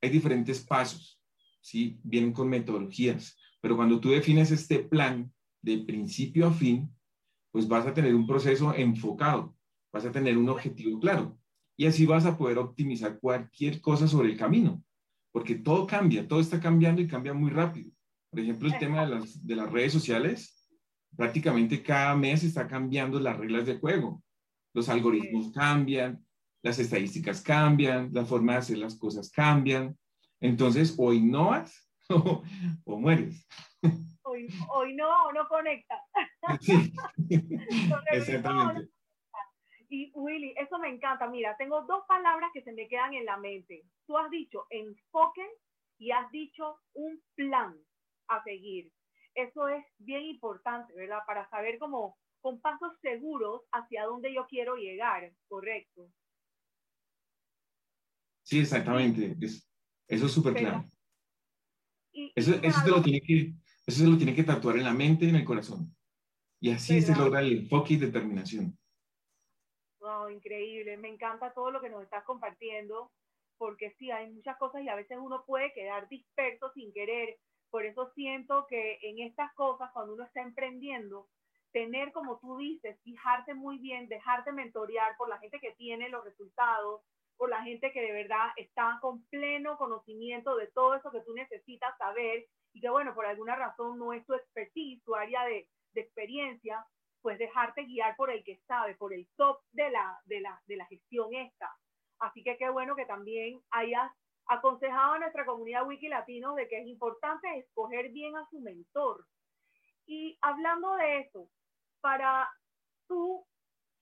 Hay 0.00 0.10
diferentes 0.10 0.64
pasos, 0.64 1.20
¿sí? 1.60 1.98
Vienen 2.04 2.32
con 2.32 2.48
metodologías, 2.48 3.36
pero 3.64 3.76
cuando 3.76 3.98
tú 3.98 4.10
defines 4.10 4.50
este 4.50 4.80
plan 4.80 5.32
de 5.62 5.78
principio 5.78 6.48
a 6.48 6.52
fin, 6.52 6.94
pues 7.50 7.66
vas 7.66 7.86
a 7.86 7.94
tener 7.94 8.14
un 8.14 8.26
proceso 8.26 8.74
enfocado, 8.74 9.56
vas 9.90 10.04
a 10.04 10.12
tener 10.12 10.36
un 10.36 10.50
objetivo 10.50 11.00
claro 11.00 11.38
y 11.74 11.86
así 11.86 12.04
vas 12.04 12.26
a 12.26 12.36
poder 12.36 12.58
optimizar 12.58 13.18
cualquier 13.18 13.80
cosa 13.80 14.06
sobre 14.06 14.30
el 14.30 14.36
camino, 14.36 14.84
porque 15.32 15.54
todo 15.54 15.86
cambia, 15.86 16.28
todo 16.28 16.40
está 16.40 16.60
cambiando 16.60 17.00
y 17.00 17.06
cambia 17.06 17.32
muy 17.32 17.50
rápido. 17.50 17.90
Por 18.28 18.40
ejemplo, 18.40 18.68
el 18.68 18.78
tema 18.78 19.06
de 19.06 19.14
las, 19.14 19.46
de 19.46 19.56
las 19.56 19.72
redes 19.72 19.94
sociales, 19.94 20.68
prácticamente 21.16 21.82
cada 21.82 22.14
mes 22.14 22.44
está 22.44 22.68
cambiando 22.68 23.18
las 23.18 23.38
reglas 23.38 23.64
de 23.64 23.78
juego. 23.78 24.22
Los 24.74 24.90
algoritmos 24.90 25.52
cambian, 25.52 26.22
las 26.62 26.78
estadísticas 26.78 27.40
cambian, 27.40 28.10
la 28.12 28.26
forma 28.26 28.52
de 28.52 28.58
hacer 28.58 28.76
las 28.76 28.94
cosas 28.94 29.30
cambian. 29.30 29.96
Entonces, 30.38 30.94
o 30.98 31.14
innovas 31.14 31.83
o, 32.10 32.42
o 32.84 32.98
mueres. 32.98 33.46
Hoy, 34.22 34.48
hoy 34.72 34.94
no, 34.94 35.26
o 35.26 35.32
no 35.32 35.46
conecta. 35.48 36.00
Sí, 36.60 36.92
exactamente. 38.12 38.90
Y 39.88 40.10
Willy, 40.14 40.54
eso 40.56 40.78
me 40.78 40.88
encanta. 40.88 41.28
Mira, 41.28 41.56
tengo 41.56 41.82
dos 41.82 42.04
palabras 42.08 42.50
que 42.52 42.62
se 42.62 42.72
me 42.72 42.88
quedan 42.88 43.14
en 43.14 43.26
la 43.26 43.36
mente. 43.36 43.84
Tú 44.06 44.16
has 44.16 44.30
dicho 44.30 44.66
enfoque 44.70 45.46
y 45.98 46.10
has 46.10 46.30
dicho 46.30 46.80
un 46.94 47.22
plan 47.34 47.76
a 48.28 48.42
seguir. 48.42 48.90
Eso 49.34 49.68
es 49.68 49.84
bien 49.98 50.22
importante, 50.22 50.92
¿verdad? 50.94 51.20
Para 51.26 51.48
saber 51.50 51.78
cómo, 51.78 52.18
con 52.40 52.60
pasos 52.60 52.92
seguros 53.00 53.62
hacia 53.72 54.04
dónde 54.04 54.32
yo 54.34 54.46
quiero 54.46 54.76
llegar, 54.76 55.32
¿correcto? 55.48 56.08
Sí, 58.42 58.60
exactamente. 58.60 59.36
eso 60.08 60.26
es 60.26 60.32
súper 60.32 60.54
claro. 60.54 60.84
Eso, 62.34 62.54
eso, 62.62 62.80
se 62.80 62.90
lo 62.90 63.02
tiene 63.02 63.20
que, 63.20 63.52
eso 63.86 64.00
se 64.00 64.06
lo 64.06 64.16
tiene 64.16 64.34
que 64.34 64.44
tatuar 64.44 64.76
en 64.76 64.84
la 64.84 64.94
mente 64.94 65.24
y 65.24 65.30
en 65.30 65.36
el 65.36 65.44
corazón. 65.44 65.94
Y 66.60 66.70
así 66.70 67.02
se 67.02 67.14
logra 67.14 67.40
el 67.40 67.52
enfoque 67.52 67.94
y 67.94 67.96
determinación 67.98 68.78
increíble. 70.30 70.96
Me 70.96 71.08
encanta 71.08 71.52
todo 71.52 71.70
lo 71.70 71.80
que 71.80 71.90
nos 71.90 72.02
estás 72.02 72.24
compartiendo, 72.24 73.10
porque 73.58 73.94
sí, 73.98 74.10
hay 74.10 74.30
muchas 74.30 74.56
cosas 74.58 74.82
y 74.82 74.88
a 74.88 74.94
veces 74.94 75.18
uno 75.20 75.44
puede 75.46 75.72
quedar 75.72 76.08
disperso 76.08 76.70
sin 76.74 76.92
querer. 76.92 77.38
Por 77.70 77.84
eso 77.84 78.10
siento 78.14 78.66
que 78.68 78.98
en 79.02 79.20
estas 79.20 79.52
cosas, 79.54 79.90
cuando 79.92 80.14
uno 80.14 80.24
está 80.24 80.42
emprendiendo, 80.42 81.28
tener, 81.72 82.12
como 82.12 82.38
tú 82.38 82.56
dices, 82.56 82.96
fijarte 83.02 83.54
muy 83.54 83.78
bien, 83.78 84.08
dejarte 84.08 84.52
mentorear 84.52 85.16
por 85.16 85.28
la 85.28 85.38
gente 85.38 85.58
que 85.58 85.72
tiene 85.72 86.08
los 86.08 86.24
resultados, 86.24 87.02
por 87.36 87.50
la 87.50 87.62
gente 87.62 87.92
que 87.92 88.00
de 88.00 88.12
verdad 88.12 88.48
está 88.56 88.98
con 89.00 89.24
pleno 89.26 89.76
conocimiento 89.76 90.56
de 90.56 90.68
todo 90.68 90.94
eso 90.94 91.10
que 91.10 91.20
tú 91.22 91.34
necesitas 91.34 91.96
saber 91.98 92.46
y 92.72 92.80
que, 92.80 92.90
bueno, 92.90 93.14
por 93.14 93.26
alguna 93.26 93.56
razón 93.56 93.98
no 93.98 94.12
es 94.12 94.24
tu 94.26 94.34
expertise, 94.34 95.02
tu 95.04 95.14
área 95.14 95.44
de, 95.44 95.68
experiencia, 95.96 96.84
pues 97.22 97.38
dejarte 97.38 97.84
guiar 97.84 98.16
por 98.16 98.28
el 98.28 98.42
que 98.42 98.58
sabe, 98.66 98.96
por 98.96 99.14
el 99.14 99.28
top 99.36 99.60
de 99.70 99.90
la, 99.90 100.20
de 100.24 100.40
la, 100.40 100.60
de 100.66 100.76
la 100.76 100.86
gestión 100.86 101.32
esta. 101.32 101.70
Así 102.18 102.42
que 102.42 102.56
qué 102.56 102.68
bueno 102.68 102.96
que 102.96 103.06
también 103.06 103.60
hayas 103.70 104.10
aconsejado 104.46 105.14
a 105.14 105.18
nuestra 105.20 105.46
comunidad 105.46 105.86
wiki 105.86 106.08
latino 106.08 106.54
de 106.56 106.68
que 106.68 106.80
es 106.80 106.86
importante 106.88 107.46
escoger 107.58 108.10
bien 108.10 108.36
a 108.36 108.44
su 108.50 108.58
mentor. 108.60 109.24
Y 110.06 110.36
hablando 110.42 110.96
de 110.96 111.20
eso, 111.20 111.48
para 112.00 112.50
tú 113.06 113.46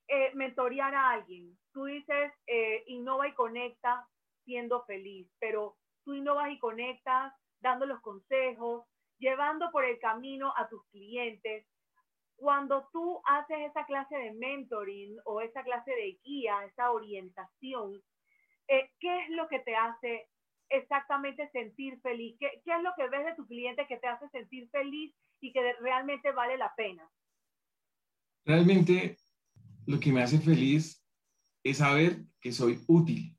eh, 0.07 0.31
mentorear 0.33 0.93
a 0.95 1.11
alguien, 1.11 1.57
tú 1.73 1.85
dices 1.85 2.31
eh, 2.47 2.83
innova 2.87 3.27
y 3.27 3.33
conecta 3.33 4.07
siendo 4.45 4.83
feliz, 4.85 5.27
pero 5.39 5.77
tú 6.03 6.13
innovas 6.13 6.51
y 6.51 6.59
conectas 6.59 7.33
dando 7.59 7.85
los 7.85 8.01
consejos, 8.01 8.85
llevando 9.19 9.71
por 9.71 9.85
el 9.85 9.99
camino 9.99 10.53
a 10.57 10.67
tus 10.67 10.85
clientes, 10.87 11.65
cuando 12.35 12.89
tú 12.91 13.21
haces 13.25 13.57
esa 13.69 13.85
clase 13.85 14.17
de 14.17 14.33
mentoring 14.33 15.17
o 15.25 15.41
esa 15.41 15.63
clase 15.63 15.91
de 15.91 16.19
guía, 16.23 16.65
esa 16.65 16.91
orientación, 16.91 18.01
eh, 18.67 18.91
¿qué 18.99 19.23
es 19.23 19.29
lo 19.29 19.47
que 19.47 19.59
te 19.59 19.75
hace 19.75 20.27
exactamente 20.69 21.49
sentir 21.51 21.99
feliz? 22.01 22.35
¿Qué, 22.39 22.61
¿Qué, 22.65 22.75
es 22.75 22.81
lo 22.81 22.91
que 22.97 23.07
ves 23.07 23.25
de 23.25 23.35
tu 23.35 23.47
cliente 23.47 23.87
que 23.87 23.97
te 23.97 24.07
hace 24.07 24.27
sentir 24.29 24.69
feliz 24.69 25.15
y 25.39 25.53
que 25.53 25.73
realmente 25.79 26.31
vale 26.31 26.57
la 26.57 26.73
pena? 26.75 27.09
Realmente 28.45 29.17
lo 29.85 29.99
que 29.99 30.11
me 30.11 30.21
hace 30.21 30.39
feliz 30.39 31.02
es 31.63 31.77
saber 31.77 32.25
que 32.41 32.51
soy 32.51 32.83
útil. 32.87 33.35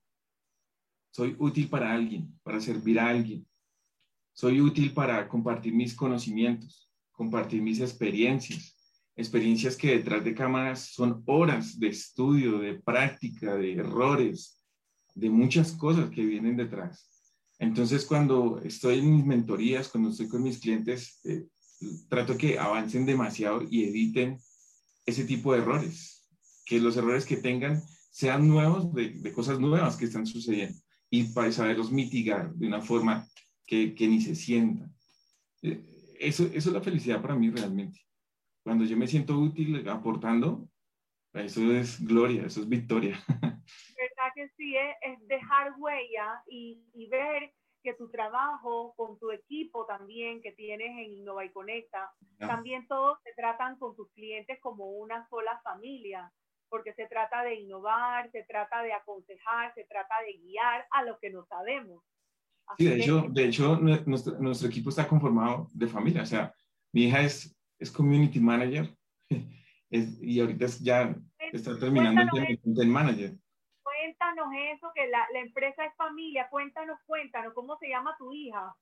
Soy 1.11 1.37
útil 1.39 1.69
para 1.69 1.93
alguien, 1.93 2.39
para 2.43 2.61
servir 2.61 2.99
a 2.99 3.09
alguien. 3.09 3.47
Soy 4.33 4.61
útil 4.61 4.93
para 4.93 5.29
compartir 5.29 5.73
mis 5.73 5.95
conocimientos, 5.95 6.91
compartir 7.13 7.63
mis 7.63 7.81
experiencias, 7.81 8.77
experiencias 9.15 9.77
que 9.77 9.97
detrás 9.97 10.25
de 10.25 10.35
cámaras 10.35 10.93
son 10.93 11.23
horas 11.27 11.79
de 11.79 11.89
estudio, 11.89 12.59
de 12.59 12.75
práctica, 12.75 13.55
de 13.55 13.75
errores, 13.75 14.61
de 15.15 15.31
muchas 15.31 15.73
cosas 15.73 16.11
que 16.11 16.25
vienen 16.25 16.57
detrás. 16.57 17.09
Entonces, 17.61 18.05
cuando 18.05 18.61
estoy 18.65 18.99
en 18.99 19.15
mis 19.15 19.25
mentorías, 19.25 19.89
cuando 19.89 20.11
estoy 20.11 20.27
con 20.29 20.43
mis 20.43 20.59
clientes, 20.59 21.21
eh, 21.25 21.47
trato 22.09 22.37
que 22.37 22.59
avancen 22.59 23.07
demasiado 23.07 23.63
y 23.71 23.85
eviten 23.85 24.39
ese 25.07 25.25
tipo 25.25 25.53
de 25.53 25.61
errores, 25.61 26.27
que 26.65 26.81
los 26.81 26.97
errores 26.97 27.25
que 27.25 27.37
tengan 27.37 27.83
sean 28.15 28.47
nuevos, 28.47 28.93
de, 28.95 29.33
cosas 29.33 29.59
nuevas 29.59 29.97
que 29.97 30.05
están 30.05 30.27
sucediendo, 30.27 30.79
y 31.11 31.25
para 31.33 31.51
saberlos 31.51 31.91
mitigar 31.91 32.55
de 32.55 32.67
una 32.67 32.81
forma 32.81 33.27
que, 33.67 33.95
que 33.95 34.07
ni 34.07 34.21
se 34.21 34.35
sientan. 34.35 34.95
Eh, 35.63 35.83
eso, 36.21 36.45
eso 36.45 36.69
es 36.69 36.73
la 36.73 36.81
felicidad 36.81 37.21
para 37.21 37.35
mí 37.35 37.51
realmente 37.51 38.05
cuando 38.65 38.85
yo 38.85 38.97
me 38.97 39.07
siento 39.07 39.39
útil 39.39 39.87
aportando, 39.89 40.67
eso 41.35 41.61
es 41.73 42.03
gloria, 42.05 42.47
eso 42.47 42.63
es 42.63 42.69
victoria. 42.69 43.19
¿Verdad 43.29 44.33
que 44.35 44.49
sí? 44.57 44.75
Es, 44.77 45.29
dejar 45.29 45.75
huella 45.77 46.43
y, 46.47 46.83
y, 46.95 47.07
ver 47.09 47.53
que 47.83 47.93
tu 47.93 48.11
trabajo 48.11 48.95
con 48.97 49.19
tu 49.19 49.31
equipo 49.31 49.85
también 49.85 50.41
que 50.41 50.53
tienes 50.53 50.89
en 50.89 51.13
Innova 51.13 51.45
y 51.45 51.53
Conecta, 51.53 52.11
también 52.39 52.87
todos 52.89 53.19
se 53.23 53.35
tratan 53.35 53.77
con 53.79 53.95
tus 53.95 54.11
clientes 54.13 54.59
como 54.61 54.93
una 54.93 55.29
sola 55.29 55.61
familia, 55.63 56.33
porque 56.75 56.93
se 56.95 57.07
trata 57.07 57.45
de 57.45 57.55
innovar, 57.55 58.29
se 58.33 58.43
trata 58.43 58.83
de 58.83 58.93
aconsejar, 58.93 59.73
se 59.75 59.85
trata 59.85 60.17
de 60.27 60.33
guiar 60.39 60.85
a 60.91 61.05
lo 61.05 61.21
que 61.21 61.31
no 61.31 61.45
sabemos. 61.45 62.03
sí, 62.77 62.87
de 62.87 62.97
hecho, 62.97 63.27
de 63.31 63.45
hecho 63.45 63.77
nuestro, 63.77 64.41
nuestro 64.41 64.67
equipo 64.67 64.91
está 64.91 65.07
conformado 65.07 65.71
de 65.73 65.87
familia, 65.87 66.23
o 66.23 66.27
sea, 66.27 66.53
mi 66.93 67.05
hija 67.05 67.21
es 67.21 67.55
es 67.79 67.93
community 67.93 68.41
manager 68.41 68.93
y 69.91 70.41
ahorita 70.41 70.67
ya 70.83 71.15
está 71.53 71.79
terminando 71.79 72.23
el 72.23 72.61
content 72.61 72.91
manager. 72.91 73.33
Cuéntanos 73.83 74.49
eso, 74.73 74.91
que 74.95 75.07
la, 75.07 75.25
la, 75.33 75.41
empresa 75.41 75.85
es 75.85 75.95
familia. 75.95 76.49
Cuéntanos, 76.51 76.99
cuéntanos, 77.07 77.55
¿cómo 77.55 77.77
se 77.79 77.89
llama 77.89 78.17
tu 78.19 78.33
hija? 78.33 78.75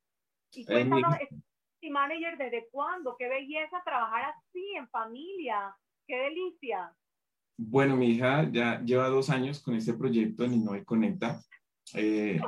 Y 0.52 0.62
eh, 0.62 0.66
cuéntanos, 0.66 1.14
es 1.20 1.28
community 1.28 1.90
manager 1.90 2.38
desde 2.38 2.68
cuándo? 2.70 3.16
Qué 3.18 3.28
belleza 3.28 3.82
trabajar 3.84 4.34
así 4.37 4.75
en 4.76 4.88
familia. 4.88 5.76
Qué 6.06 6.16
delicia. 6.16 6.94
Bueno, 7.56 7.97
mi 7.97 8.11
hija 8.11 8.50
ya 8.50 8.80
lleva 8.82 9.09
dos 9.09 9.30
años 9.30 9.61
con 9.61 9.75
este 9.75 9.94
proyecto 9.94 10.44
en 10.44 10.54
Innove 10.54 10.85
Conecta. 10.85 11.42
Eh, 11.94 12.40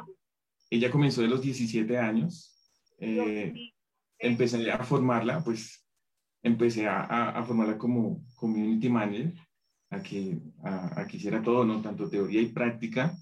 ella 0.70 0.90
comenzó 0.90 1.22
de 1.22 1.28
los 1.28 1.42
17 1.42 1.98
años. 1.98 2.54
Eh, 2.98 3.72
empecé 4.18 4.70
a 4.70 4.82
formarla, 4.84 5.42
pues 5.44 5.86
empecé 6.42 6.86
a, 6.86 7.30
a, 7.30 7.44
formarla 7.44 7.78
como 7.78 8.24
community 8.34 8.88
manager, 8.88 9.34
a 9.90 10.02
que, 10.02 10.38
a, 10.62 11.06
que 11.06 11.16
hiciera 11.16 11.42
todo, 11.42 11.64
¿no? 11.64 11.80
Tanto 11.80 12.08
teoría 12.08 12.40
y 12.40 12.46
práctica. 12.46 13.16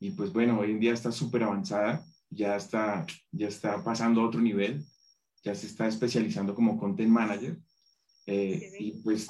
Y 0.00 0.10
pues 0.10 0.32
bueno, 0.32 0.58
hoy 0.58 0.72
en 0.72 0.80
día 0.80 0.92
está 0.92 1.10
súper 1.10 1.42
avanzada, 1.42 2.04
ya 2.30 2.56
está, 2.56 3.06
ya 3.32 3.48
está 3.48 3.82
pasando 3.82 4.20
a 4.20 4.26
otro 4.26 4.40
nivel, 4.40 4.84
ya 5.42 5.54
se 5.54 5.66
está 5.66 5.88
especializando 5.88 6.54
como 6.54 6.78
content 6.78 7.10
manager. 7.10 7.58
Eh, 8.26 8.72
y 8.78 8.92
pues, 9.02 9.26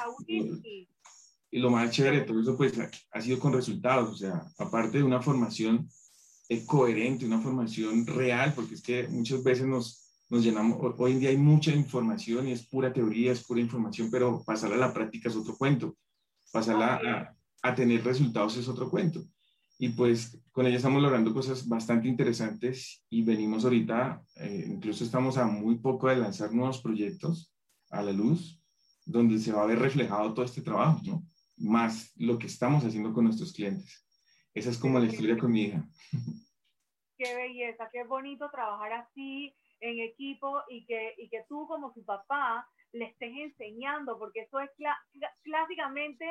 y 1.51 1.59
lo 1.59 1.71
más 1.71 1.91
chévere 1.91 2.21
de 2.21 2.27
todo 2.27 2.41
eso, 2.41 2.57
pues 2.57 2.75
ha 3.11 3.21
sido 3.21 3.39
con 3.39 3.53
resultados, 3.53 4.11
o 4.11 4.17
sea, 4.17 4.47
aparte 4.59 4.99
de 4.99 5.05
una 5.05 5.23
formación 5.23 5.89
eh, 6.49 6.65
coherente, 6.65 7.27
una 7.27 7.41
formación 7.41 8.07
real, 8.07 8.53
porque 8.55 8.75
es 8.75 8.83
que 8.83 9.09
muchas 9.09 9.43
veces 9.43 9.67
nos, 9.67 10.11
nos 10.29 10.43
llenamos, 10.45 10.95
hoy 10.99 11.13
en 11.13 11.21
día 11.21 11.31
hay 11.31 11.37
mucha 11.37 11.73
información 11.73 12.49
y 12.49 12.53
es 12.53 12.67
pura 12.67 12.93
teoría, 12.93 13.33
es 13.33 13.45
pura 13.45 13.61
información, 13.61 14.11
pero 14.11 14.43
pasarla 14.45 14.77
a 14.77 14.89
la 14.89 14.95
práctica 14.95 15.29
es 15.29 15.37
otro 15.37 15.57
cuento, 15.57 15.97
pasarla 16.53 17.01
a, 17.05 17.37
a 17.69 17.75
tener 17.75 18.05
resultados 18.05 18.57
es 18.57 18.69
otro 18.69 18.91
cuento. 18.91 19.25
Y 19.81 19.91
pues 19.91 20.37
con 20.51 20.67
ella 20.67 20.77
estamos 20.77 21.01
logrando 21.01 21.33
cosas 21.33 21.67
bastante 21.69 22.09
interesantes 22.09 23.05
y 23.09 23.23
venimos 23.23 23.65
ahorita, 23.65 24.23
eh, 24.37 24.65
incluso 24.69 25.05
estamos 25.05 25.39
a 25.39 25.47
muy 25.47 25.77
poco 25.79 26.09
de 26.09 26.17
lanzar 26.17 26.53
nuevos 26.53 26.81
proyectos 26.81 27.55
a 27.91 28.03
la 28.03 28.13
luz, 28.13 28.61
donde 29.07 29.39
se 29.39 29.53
va 29.53 29.63
a 29.63 29.67
ver 29.67 29.79
reflejado 29.79 30.35
todo 30.35 30.45
este 30.45 30.63
trabajo, 30.63 31.01
¿no? 31.05 31.25
Más 31.59 32.13
lo 32.17 32.39
que 32.39 32.47
estamos 32.47 32.85
haciendo 32.85 33.13
con 33.13 33.25
nuestros 33.25 33.53
clientes. 33.53 34.07
Esa 34.55 34.71
es 34.71 34.79
como 34.79 34.99
la 34.99 35.07
historia 35.07 35.39
con 35.39 35.53
mi 35.53 35.63
hija. 35.65 35.85
Qué 37.17 37.35
belleza, 37.35 37.89
qué 37.93 38.05
bonito 38.05 38.49
trabajar 38.51 38.93
así 38.93 39.55
en 39.81 39.99
equipo 40.01 40.63
y 40.69 40.85
que, 40.87 41.15
y 41.19 41.29
que 41.29 41.45
tú 41.49 41.67
como 41.67 41.93
su 41.93 42.05
papá 42.05 42.67
le 42.93 43.07
estés 43.07 43.33
enseñando, 43.37 44.19
porque 44.19 44.43
eso 44.43 44.61
es 44.61 44.71
clásicamente 45.43 46.25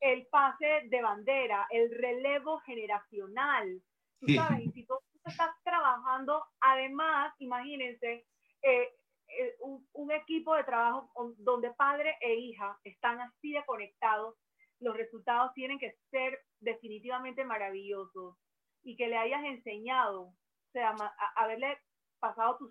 el 0.00 0.26
pase 0.26 0.82
de 0.88 1.02
bandera, 1.02 1.66
el 1.70 1.90
relevo 1.90 2.58
generacional. 2.60 3.82
Tú 4.18 4.32
sabes, 4.34 4.66
y 4.66 4.72
si 4.72 4.86
tú, 4.86 4.94
estás 5.24 5.50
trabajando, 5.62 6.42
además, 6.60 7.34
imagínense, 7.38 8.26
eh, 8.62 8.88
eh, 9.28 9.56
un, 9.60 9.86
un, 9.92 10.10
equipo 10.10 10.54
de 10.54 10.64
trabajo 10.64 11.10
donde 11.38 11.70
padre 11.74 12.16
e 12.20 12.34
hija 12.34 12.78
están 12.82 13.20
así 13.20 13.52
de 13.52 13.64
conectados, 13.64 14.34
los 14.80 14.96
resultados 14.96 15.52
tienen 15.54 15.78
que 15.78 15.94
ser 16.10 16.38
definitivamente 16.60 17.44
maravillosos 17.44 18.36
y 18.82 18.96
que 18.96 19.08
le 19.08 19.16
hayas 19.16 19.44
enseñado, 19.44 20.22
o 20.22 20.36
sea, 20.72 20.94
haberle 21.36 21.78
pasado 22.18 22.56
tu 22.58 22.70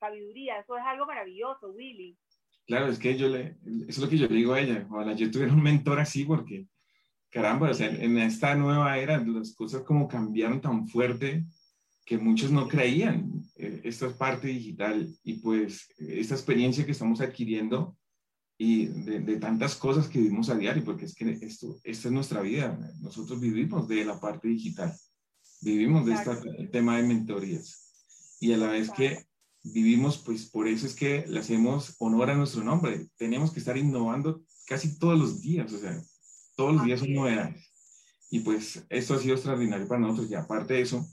sabiduría, 0.00 0.60
eso 0.60 0.76
es 0.76 0.84
algo 0.84 1.06
maravilloso, 1.06 1.70
Willy. 1.70 2.16
Claro, 2.66 2.86
es 2.88 2.98
que 2.98 3.16
yo 3.16 3.28
le, 3.28 3.56
eso 3.88 3.88
es 3.88 3.98
lo 3.98 4.08
que 4.08 4.18
yo 4.18 4.28
le 4.28 4.36
digo 4.36 4.52
a 4.52 4.60
ella, 4.60 4.86
ojalá 4.90 5.14
yo 5.14 5.30
tuviera 5.30 5.52
un 5.52 5.62
mentor 5.62 6.00
así 6.00 6.24
porque, 6.24 6.66
caramba, 7.30 7.70
o 7.70 7.74
sea, 7.74 7.88
en 7.88 8.18
esta 8.18 8.54
nueva 8.54 8.98
era 8.98 9.18
las 9.18 9.54
cosas 9.54 9.82
como 9.82 10.06
cambiaron 10.06 10.60
tan 10.60 10.86
fuerte 10.88 11.44
que 12.04 12.18
muchos 12.18 12.50
no 12.50 12.68
creían 12.68 13.42
eh, 13.56 13.80
esta 13.84 14.06
es 14.06 14.14
parte 14.14 14.48
digital 14.48 15.08
y 15.24 15.34
pues 15.34 15.92
esta 15.98 16.34
experiencia 16.34 16.86
que 16.86 16.92
estamos 16.92 17.20
adquiriendo 17.20 17.96
y 18.58 18.86
de, 18.86 19.20
de, 19.20 19.36
tantas 19.36 19.76
cosas 19.76 20.08
que 20.08 20.18
vivimos 20.18 20.50
a 20.50 20.56
diario, 20.56 20.84
porque 20.84 21.04
es 21.04 21.14
que 21.14 21.38
esto, 21.42 21.78
esta 21.84 22.08
es 22.08 22.12
nuestra 22.12 22.42
vida, 22.42 22.76
nosotros 23.00 23.40
vivimos 23.40 23.86
de 23.86 24.04
la 24.04 24.18
parte 24.18 24.48
digital, 24.48 24.92
vivimos 25.60 26.04
de 26.04 26.14
este 26.14 26.68
tema 26.72 26.96
de 26.96 27.04
mentorías 27.04 27.88
y 28.40 28.52
a 28.52 28.56
la 28.56 28.68
vez 28.68 28.90
que 28.90 29.28
vivimos, 29.62 30.18
pues 30.18 30.46
por 30.46 30.68
eso 30.68 30.86
es 30.86 30.94
que 30.94 31.24
le 31.26 31.40
hacemos 31.40 31.96
honor 31.98 32.30
a 32.30 32.34
nuestro 32.34 32.62
nombre. 32.62 33.08
Tenemos 33.16 33.52
que 33.52 33.60
estar 33.60 33.76
innovando 33.76 34.42
casi 34.66 34.98
todos 34.98 35.18
los 35.18 35.40
días, 35.40 35.72
o 35.72 35.78
sea, 35.78 36.00
todos 36.56 36.74
los 36.74 36.84
días 36.84 37.00
son 37.00 37.12
novedades. 37.12 37.72
Y 38.30 38.40
pues 38.40 38.84
esto 38.88 39.14
ha 39.14 39.18
sido 39.18 39.34
extraordinario 39.34 39.88
para 39.88 40.00
nosotros. 40.00 40.30
Y 40.30 40.34
aparte 40.34 40.74
de 40.74 40.82
eso, 40.82 41.06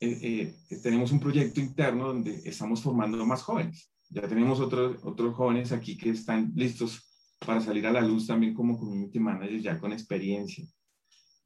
eh, 0.00 0.54
eh, 0.70 0.76
tenemos 0.82 1.12
un 1.12 1.20
proyecto 1.20 1.60
interno 1.60 2.08
donde 2.08 2.42
estamos 2.44 2.82
formando 2.82 3.24
más 3.24 3.42
jóvenes. 3.42 3.91
Ya 4.12 4.28
tenemos 4.28 4.60
otros, 4.60 5.02
otros 5.04 5.34
jóvenes 5.34 5.72
aquí 5.72 5.96
que 5.96 6.10
están 6.10 6.52
listos 6.54 7.36
para 7.44 7.60
salir 7.60 7.86
a 7.86 7.92
la 7.92 8.00
luz 8.00 8.26
también 8.26 8.54
como 8.54 8.78
community 8.78 9.18
managers, 9.18 9.62
ya 9.62 9.78
con 9.78 9.92
experiencia. 9.92 10.64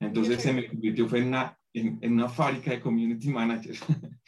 Entonces 0.00 0.42
se 0.42 0.52
me 0.52 0.66
convirtió 0.68 1.08
fue 1.08 1.20
en 1.20 1.28
una, 1.28 1.58
en, 1.73 1.99
en 2.02 2.12
una 2.12 2.28
fábrica 2.28 2.70
de 2.70 2.80
community 2.80 3.30
managers. 3.30 3.82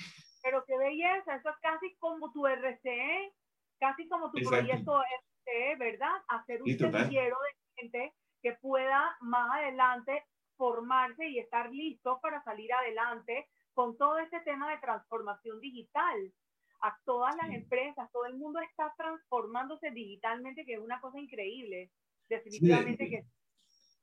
belleza, 0.88 1.36
eso 1.36 1.50
es 1.50 1.56
casi 1.60 1.94
como 1.96 2.32
tu 2.32 2.46
RCE, 2.46 3.32
casi 3.78 4.08
como 4.08 4.30
tu 4.30 4.40
proyecto 4.48 5.00
RCE, 5.00 5.76
¿verdad? 5.76 6.14
Hacer 6.28 6.62
un 6.62 6.68
semillero 6.68 7.36
de 7.36 7.80
gente 7.82 8.14
que 8.42 8.52
pueda 8.60 9.16
más 9.20 9.50
adelante 9.52 10.24
formarse 10.56 11.28
y 11.28 11.38
estar 11.38 11.70
listo 11.70 12.18
para 12.20 12.42
salir 12.42 12.72
adelante 12.72 13.48
con 13.74 13.96
todo 13.96 14.18
este 14.18 14.40
tema 14.40 14.70
de 14.70 14.78
transformación 14.78 15.60
digital. 15.60 16.32
A 16.80 16.96
todas 17.04 17.34
las 17.36 17.50
empresas, 17.50 18.10
todo 18.12 18.26
el 18.26 18.36
mundo 18.36 18.60
está 18.60 18.94
transformándose 18.96 19.90
digitalmente, 19.90 20.64
que 20.64 20.74
es 20.74 20.80
una 20.80 21.00
cosa 21.00 21.18
increíble. 21.18 21.90
Definitivamente 22.28 23.04
de, 23.04 23.10
que 23.10 23.24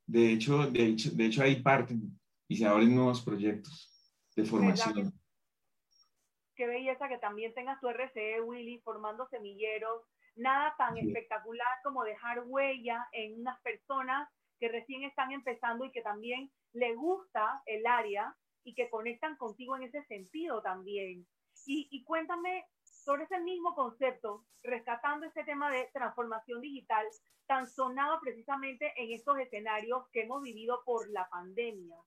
de 0.07 0.31
hecho, 0.33 0.67
de 0.67 0.85
hecho, 0.85 1.11
de 1.11 1.25
hecho 1.25 1.43
ahí 1.43 1.61
parten 1.61 2.19
y 2.47 2.57
se 2.57 2.65
abren 2.65 2.93
nuevos 2.93 3.21
proyectos 3.21 3.91
de 4.35 4.45
formación 4.45 5.13
qué 6.55 6.67
belleza 6.67 7.07
que 7.07 7.17
también 7.17 7.53
tengas 7.53 7.79
tu 7.79 7.89
RCE, 7.89 8.41
Willy, 8.41 8.79
formando 8.79 9.27
semilleros. 9.27 10.03
Nada 10.35 10.73
tan 10.77 10.97
espectacular 10.97 11.67
como 11.83 12.03
dejar 12.03 12.43
huella 12.45 13.07
en 13.11 13.39
unas 13.39 13.59
personas 13.61 14.29
que 14.59 14.69
recién 14.69 15.03
están 15.03 15.31
empezando 15.31 15.85
y 15.85 15.91
que 15.91 16.01
también 16.01 16.49
le 16.73 16.95
gusta 16.95 17.61
el 17.65 17.85
área 17.85 18.35
y 18.63 18.73
que 18.73 18.89
conectan 18.89 19.37
contigo 19.37 19.75
en 19.75 19.83
ese 19.83 20.03
sentido 20.05 20.61
también. 20.61 21.25
Y, 21.65 21.87
y 21.91 22.03
cuéntame 22.03 22.65
sobre 22.83 23.23
ese 23.23 23.39
mismo 23.39 23.75
concepto, 23.75 24.45
rescatando 24.63 25.25
ese 25.25 25.43
tema 25.43 25.69
de 25.71 25.89
transformación 25.93 26.61
digital 26.61 27.05
tan 27.47 27.67
sonado 27.67 28.19
precisamente 28.21 28.91
en 28.97 29.11
estos 29.11 29.37
escenarios 29.37 30.07
que 30.11 30.23
hemos 30.23 30.41
vivido 30.41 30.81
por 30.85 31.09
la 31.11 31.27
pandemia. 31.29 31.97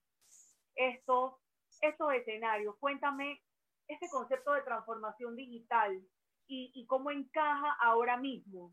Estos, 0.75 1.35
estos 1.81 2.13
escenarios, 2.13 2.75
cuéntame 2.79 3.41
este 3.87 4.09
concepto 4.09 4.53
de 4.53 4.61
transformación 4.61 5.35
digital 5.35 6.01
y, 6.47 6.71
y 6.75 6.85
cómo 6.85 7.11
encaja 7.11 7.77
ahora 7.81 8.17
mismo 8.17 8.71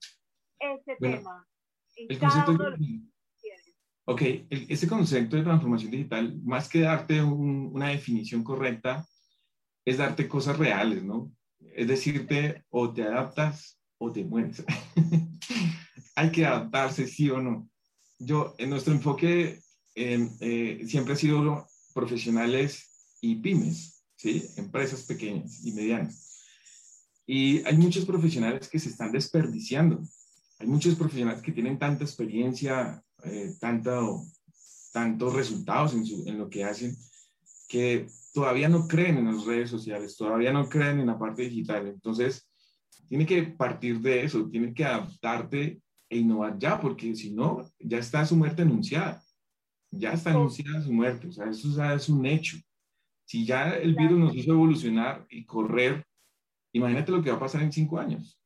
ese 0.58 0.96
tema 0.96 1.46
en 1.96 2.06
el 2.10 2.18
cada 2.18 2.50
uno 2.50 2.64
de 2.64 2.70
los 2.70 2.80
Ok, 4.08 4.22
ese 4.50 4.88
concepto 4.88 5.34
de 5.36 5.42
transformación 5.42 5.90
digital, 5.90 6.40
más 6.44 6.68
que 6.68 6.82
darte 6.82 7.20
una 7.20 7.88
definición 7.88 8.44
correcta, 8.44 9.04
es 9.86 9.96
darte 9.96 10.28
cosas 10.28 10.58
reales, 10.58 11.02
¿no? 11.04 11.32
Es 11.74 11.86
decirte, 11.86 12.64
o 12.68 12.92
te 12.92 13.04
adaptas 13.04 13.78
o 13.98 14.12
te 14.12 14.24
mueres. 14.24 14.62
Hay 16.16 16.30
que 16.32 16.44
adaptarse, 16.44 17.06
sí 17.06 17.30
o 17.30 17.40
no. 17.40 17.70
Yo, 18.18 18.54
en 18.58 18.70
nuestro 18.70 18.92
enfoque 18.92 19.60
eh, 19.94 20.82
siempre 20.86 21.14
ha 21.14 21.16
sido 21.16 21.66
profesionales 21.94 22.90
y 23.20 23.36
pymes. 23.36 24.02
¿sí? 24.16 24.44
Empresas 24.56 25.04
pequeñas 25.04 25.64
y 25.64 25.72
medianas. 25.72 26.42
Y 27.26 27.64
hay 27.64 27.76
muchos 27.76 28.04
profesionales 28.04 28.68
que 28.68 28.78
se 28.78 28.88
están 28.88 29.12
desperdiciando. 29.12 30.02
Hay 30.58 30.66
muchos 30.66 30.94
profesionales 30.96 31.42
que 31.42 31.52
tienen 31.52 31.78
tanta 31.78 32.04
experiencia, 32.04 33.02
eh, 33.24 33.54
tanto, 33.60 34.24
tantos 34.92 35.34
resultados 35.34 35.94
en, 35.94 36.04
en 36.28 36.38
lo 36.38 36.48
que 36.48 36.64
hacen, 36.64 36.96
que 37.68 38.06
todavía 38.36 38.68
no 38.68 38.86
creen 38.86 39.16
en 39.16 39.34
las 39.34 39.46
redes 39.46 39.70
sociales, 39.70 40.14
todavía 40.14 40.52
no 40.52 40.68
creen 40.68 41.00
en 41.00 41.06
la 41.06 41.18
parte 41.18 41.40
digital. 41.44 41.86
Entonces, 41.86 42.46
tiene 43.08 43.24
que 43.24 43.44
partir 43.44 43.98
de 43.98 44.24
eso, 44.24 44.46
tiene 44.50 44.74
que 44.74 44.84
adaptarte 44.84 45.80
e 46.10 46.18
innovar 46.18 46.58
ya, 46.58 46.78
porque 46.78 47.16
si 47.16 47.32
no, 47.32 47.66
ya 47.78 47.96
está 47.96 48.26
su 48.26 48.36
muerte 48.36 48.60
anunciada. 48.60 49.24
Ya 49.90 50.12
está 50.12 50.32
anunciada 50.32 50.82
su 50.82 50.92
muerte, 50.92 51.28
o 51.28 51.32
sea, 51.32 51.48
eso 51.48 51.74
ya 51.74 51.94
es 51.94 52.10
un 52.10 52.26
hecho. 52.26 52.58
Si 53.24 53.46
ya 53.46 53.74
el 53.74 53.94
virus 53.94 54.18
nos 54.18 54.36
hizo 54.36 54.52
evolucionar 54.52 55.24
y 55.30 55.46
correr, 55.46 56.04
imagínate 56.74 57.12
lo 57.12 57.22
que 57.22 57.30
va 57.30 57.36
a 57.36 57.40
pasar 57.40 57.62
en 57.62 57.72
cinco 57.72 57.98
años. 57.98 58.38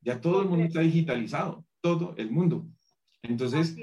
Ya 0.00 0.20
todo 0.20 0.42
el 0.42 0.48
mundo 0.48 0.64
está 0.64 0.80
digitalizado, 0.80 1.64
todo 1.80 2.16
el 2.16 2.32
mundo. 2.32 2.66
Entonces, 3.22 3.76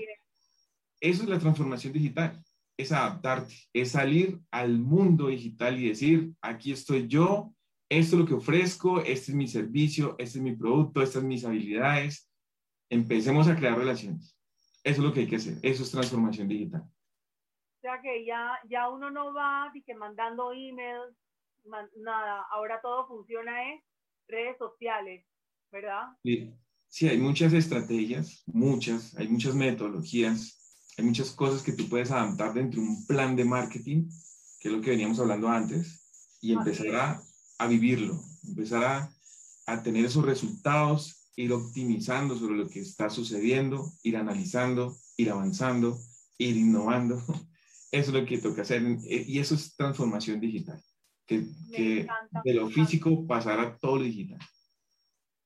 eso 1.00 1.24
es 1.24 1.30
la 1.30 1.40
transformación 1.40 1.94
digital, 1.94 2.44
es 2.82 2.92
adaptarte, 2.92 3.54
es 3.74 3.92
salir 3.92 4.40
al 4.52 4.80
mundo 4.80 5.28
digital 5.28 5.80
y 5.80 5.90
decir, 5.90 6.34
aquí 6.42 6.72
estoy 6.72 7.08
yo, 7.08 7.54
esto 7.90 8.16
es 8.16 8.22
lo 8.22 8.26
que 8.26 8.34
ofrezco, 8.36 9.00
este 9.00 9.32
es 9.32 9.34
mi 9.34 9.48
servicio, 9.48 10.16
este 10.18 10.38
es 10.38 10.44
mi 10.44 10.56
producto, 10.56 11.02
estas 11.02 11.22
son 11.22 11.28
mis 11.28 11.44
habilidades. 11.44 12.32
Empecemos 12.90 13.48
a 13.48 13.56
crear 13.56 13.78
relaciones. 13.78 14.38
Eso 14.84 15.02
es 15.02 15.08
lo 15.08 15.14
que 15.14 15.22
hay 15.22 15.28
que 15.28 15.36
hacer, 15.36 15.58
eso 15.62 15.84
es 15.84 15.92
transformación 15.92 16.48
digital. 16.48 16.82
O 16.84 17.82
sea 17.82 18.02
que 18.02 18.26
ya, 18.26 18.60
ya 18.70 18.90
uno 18.90 19.12
no 19.12 19.34
va 19.34 19.72
que 19.86 19.96
mandando 19.96 20.54
emails, 20.54 21.16
nada, 21.98 22.46
ahora 22.52 22.80
todo 22.82 23.08
funciona 23.08 23.72
en 23.72 23.82
redes 24.28 24.58
sociales, 24.58 25.26
¿verdad? 25.72 26.10
Sí, 26.24 26.54
sí, 26.88 27.10
hay 27.10 27.18
muchas 27.18 27.54
estrategias, 27.54 28.44
muchas, 28.48 29.16
hay 29.18 29.28
muchas 29.28 29.56
metodologías, 29.56 30.61
hay 30.98 31.06
muchas 31.06 31.32
cosas 31.32 31.64
que 31.64 31.74
tú 31.74 31.88
puedes 31.90 32.12
adaptar 32.12 32.54
dentro 32.54 32.82
de 32.82 32.88
un 32.88 33.06
plan 33.06 33.36
de 33.36 33.46
marketing, 33.46 34.10
que 34.60 34.68
es 34.68 34.74
lo 34.74 34.82
que 34.82 34.92
veníamos 34.92 35.20
hablando 35.20 35.50
antes, 35.50 36.08
y 36.42 36.54
empezar 36.54 36.96
a, 36.96 37.22
a, 37.60 37.68
vivirlo, 37.68 38.20
empezar 38.48 38.84
a, 38.84 39.16
a 39.68 39.84
tener 39.84 40.06
esos 40.06 40.26
resultados, 40.26 41.30
ir 41.36 41.54
optimizando 41.54 42.36
sobre 42.36 42.56
lo 42.56 42.68
que 42.68 42.80
está 42.80 43.10
sucediendo, 43.10 43.92
ir 44.04 44.18
analizando, 44.18 44.96
ir 45.18 45.32
avanzando, 45.32 45.98
ir 46.38 46.58
innovando. 46.58 47.18
Eso 47.92 48.12
es 48.12 48.22
lo 48.22 48.26
que 48.26 48.38
toca 48.38 48.62
hacer 48.62 48.82
eh, 48.84 49.26
y 49.28 49.40
eso 49.40 49.54
es 49.54 49.76
transformación 49.76 50.40
digital, 50.40 50.82
que, 51.28 51.46
que 51.76 52.08
de 52.46 52.54
lo 52.54 52.70
físico 52.70 53.28
pasar 53.28 53.60
a 53.60 53.78
todo 53.78 53.98
lo 53.98 54.04
digital. 54.04 54.40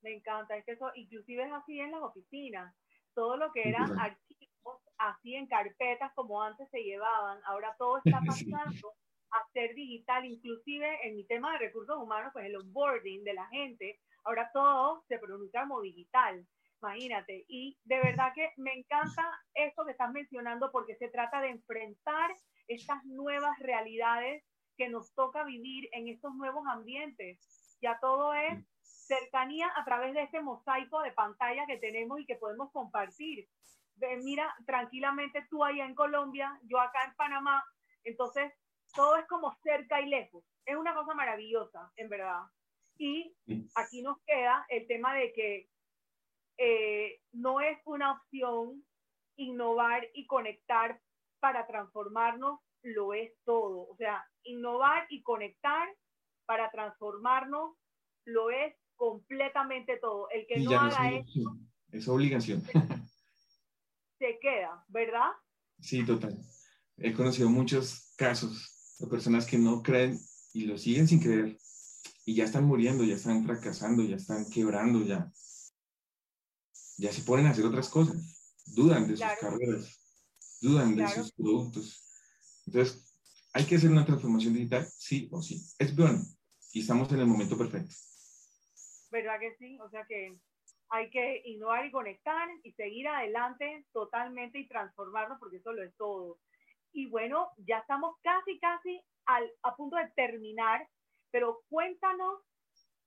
me 0.04 0.14
encanta. 0.14 0.56
Es 0.56 0.64
que 0.64 0.74
eso 0.74 0.92
inclusive 0.94 1.44
es 1.44 1.52
así 1.52 1.80
en 1.80 1.90
las 1.90 2.04
oficinas. 2.04 2.72
Todo 3.16 3.36
lo 3.36 3.52
que 3.52 3.68
eran 3.68 3.98
archivos, 3.98 4.55
así 4.98 5.36
en 5.36 5.48
carpetas 5.48 6.12
como 6.14 6.42
antes 6.42 6.70
se 6.70 6.84
llevaban, 6.84 7.40
ahora 7.46 7.76
todo 7.78 7.98
está 8.06 8.22
pasando 8.26 8.94
a 9.32 9.52
ser 9.54 9.74
digital, 9.76 10.26
inclusive 10.26 11.08
en 11.08 11.16
mi 11.16 11.26
tema 11.26 11.54
de 11.54 11.60
recursos 11.60 11.98
humanos, 11.98 12.32
pues 12.34 12.46
el 12.46 12.56
onboarding 12.56 13.24
de 13.24 13.34
la 13.34 13.48
gente, 13.48 14.00
ahora 14.24 14.50
todo 14.54 15.04
se 15.08 15.20
pronuncia 15.20 15.62
como 15.62 15.82
digital 15.82 16.46
imagínate. 16.86 17.46
Y 17.48 17.78
de 17.84 17.98
verdad 17.98 18.34
que 18.34 18.52
me 18.58 18.74
encanta 18.74 19.24
esto 19.54 19.86
que 19.86 19.92
estás 19.92 20.12
mencionando 20.12 20.72
porque 20.72 20.96
se 20.96 21.10
trata 21.10 21.42
de 21.42 21.50
enfrentar 21.50 22.36
estas 22.68 23.04
nuevas 23.06 23.58
realidades 23.60 24.44
que 24.78 24.90
nos 24.90 25.14
toca 25.14 25.44
vivir 25.44 25.90
en 25.94 26.08
estos 26.08 26.34
nuevos 26.36 26.66
ambientes. 26.68 27.40
Ya 27.82 27.98
todo 28.00 28.34
es 28.34 28.64
cercanía 28.82 29.72
a 29.76 29.86
través 29.86 30.14
de 30.14 30.24
este 30.24 30.42
mosaico 30.42 31.02
de 31.02 31.12
pantalla 31.12 31.66
que 31.66 31.78
tenemos 31.78 32.20
y 32.20 32.26
que 32.26 32.36
podemos 32.36 32.72
compartir. 32.72 33.48
Mira, 34.24 34.54
tranquilamente 34.66 35.46
tú 35.50 35.64
allá 35.64 35.86
en 35.86 35.96
Colombia, 35.96 36.60
yo 36.64 36.80
acá 36.80 37.06
en 37.06 37.16
Panamá, 37.16 37.64
entonces 38.04 38.52
todo 38.94 39.18
es 39.18 39.28
como 39.28 39.54
cerca 39.64 40.02
y 40.02 40.10
lejos. 40.10 40.44
Es 40.66 40.76
una 40.76 40.94
cosa 40.94 41.14
maravillosa, 41.14 41.92
en 41.96 42.10
verdad. 42.10 42.42
Y 42.98 43.36
aquí 43.76 44.02
nos 44.02 44.18
queda 44.26 44.66
el 44.70 44.88
tema 44.88 45.14
de 45.14 45.34
que 45.34 45.70
eh, 46.58 47.20
no 47.34 47.60
es 47.60 47.78
una 47.86 48.14
opción 48.14 48.84
innovar 49.36 50.08
y 50.14 50.26
conectar 50.26 51.00
para 51.40 51.68
transformarnos, 51.68 52.60
lo 52.84 53.14
es 53.14 53.32
todo. 53.44 53.88
O 53.90 53.96
sea, 53.98 54.26
innovar 54.44 55.06
y 55.10 55.22
conectar 55.24 55.88
para 56.46 56.72
transformarnos 56.72 57.76
lo 58.26 58.50
es 58.50 58.76
completamente 58.96 59.98
todo. 59.98 60.30
El 60.30 60.48
que 60.48 60.60
no 60.60 60.80
haga 60.80 61.12
eso... 61.12 61.58
Es 61.92 62.08
obligación. 62.08 62.64
Se 64.18 64.40
queda, 64.42 64.84
¿verdad? 64.88 65.32
Sí, 65.80 66.06
total. 66.06 66.38
He 66.98 67.14
conocido 67.14 67.50
muchos 67.50 68.14
casos 68.16 68.96
de 69.00 69.08
personas 69.08 69.46
que 69.46 69.58
no 69.58 69.84
creen 69.84 70.20
y 70.54 70.66
lo 70.66 70.78
siguen 70.78 71.08
sin 71.08 71.20
creer 71.20 71.58
y 72.26 72.36
ya 72.36 72.46
están 72.46 72.66
muriendo, 72.66 73.04
ya 73.04 73.16
están 73.16 73.46
fracasando, 73.46 74.04
ya 74.04 74.16
están 74.16 74.50
quebrando, 74.50 75.04
ya 75.04 75.32
ya 76.98 77.12
se 77.12 77.24
ponen 77.24 77.48
a 77.48 77.52
hacer 77.52 77.66
otras 77.66 77.90
cosas, 77.90 78.64
dudan 78.66 79.08
de 79.08 79.18
sus 79.18 79.28
carreras, 79.40 80.00
dudan 80.62 80.96
de 80.96 81.08
sus 81.10 81.32
productos. 81.34 82.02
Entonces, 82.66 83.04
hay 83.54 83.66
que 83.66 83.76
hacer 83.76 83.92
una 83.92 84.06
transformación 84.06 84.54
digital, 84.54 84.88
sí 84.98 85.28
o 85.32 85.42
sí. 85.42 85.62
Es 85.78 85.96
bueno 85.96 86.22
y 86.72 86.82
estamos 86.82 87.12
en 87.12 87.20
el 87.20 87.28
momento 87.28 87.58
perfecto. 87.58 87.94
¿Verdad 89.12 89.40
que 89.40 89.56
sí? 89.58 89.78
O 89.82 89.90
sea 89.90 90.06
que 90.08 90.38
hay 90.96 91.10
que 91.10 91.42
innovar 91.46 91.86
y 91.86 91.92
conectar 91.92 92.48
y 92.64 92.72
seguir 92.74 93.08
adelante 93.08 93.86
totalmente 93.92 94.60
y 94.60 94.68
transformarnos 94.68 95.40
porque 95.40 95.58
eso 95.58 95.74
lo 95.74 95.84
es 95.84 95.96
todo. 95.98 96.38
Y 96.94 97.08
bueno, 97.08 97.52
ya 97.58 97.80
estamos 97.80 98.16
casi, 98.24 98.58
casi 98.60 99.02
a 99.64 99.76
punto 99.76 99.98
de 99.98 100.10
terminar, 100.16 100.88
pero 101.32 101.60
cuéntanos 101.70 102.40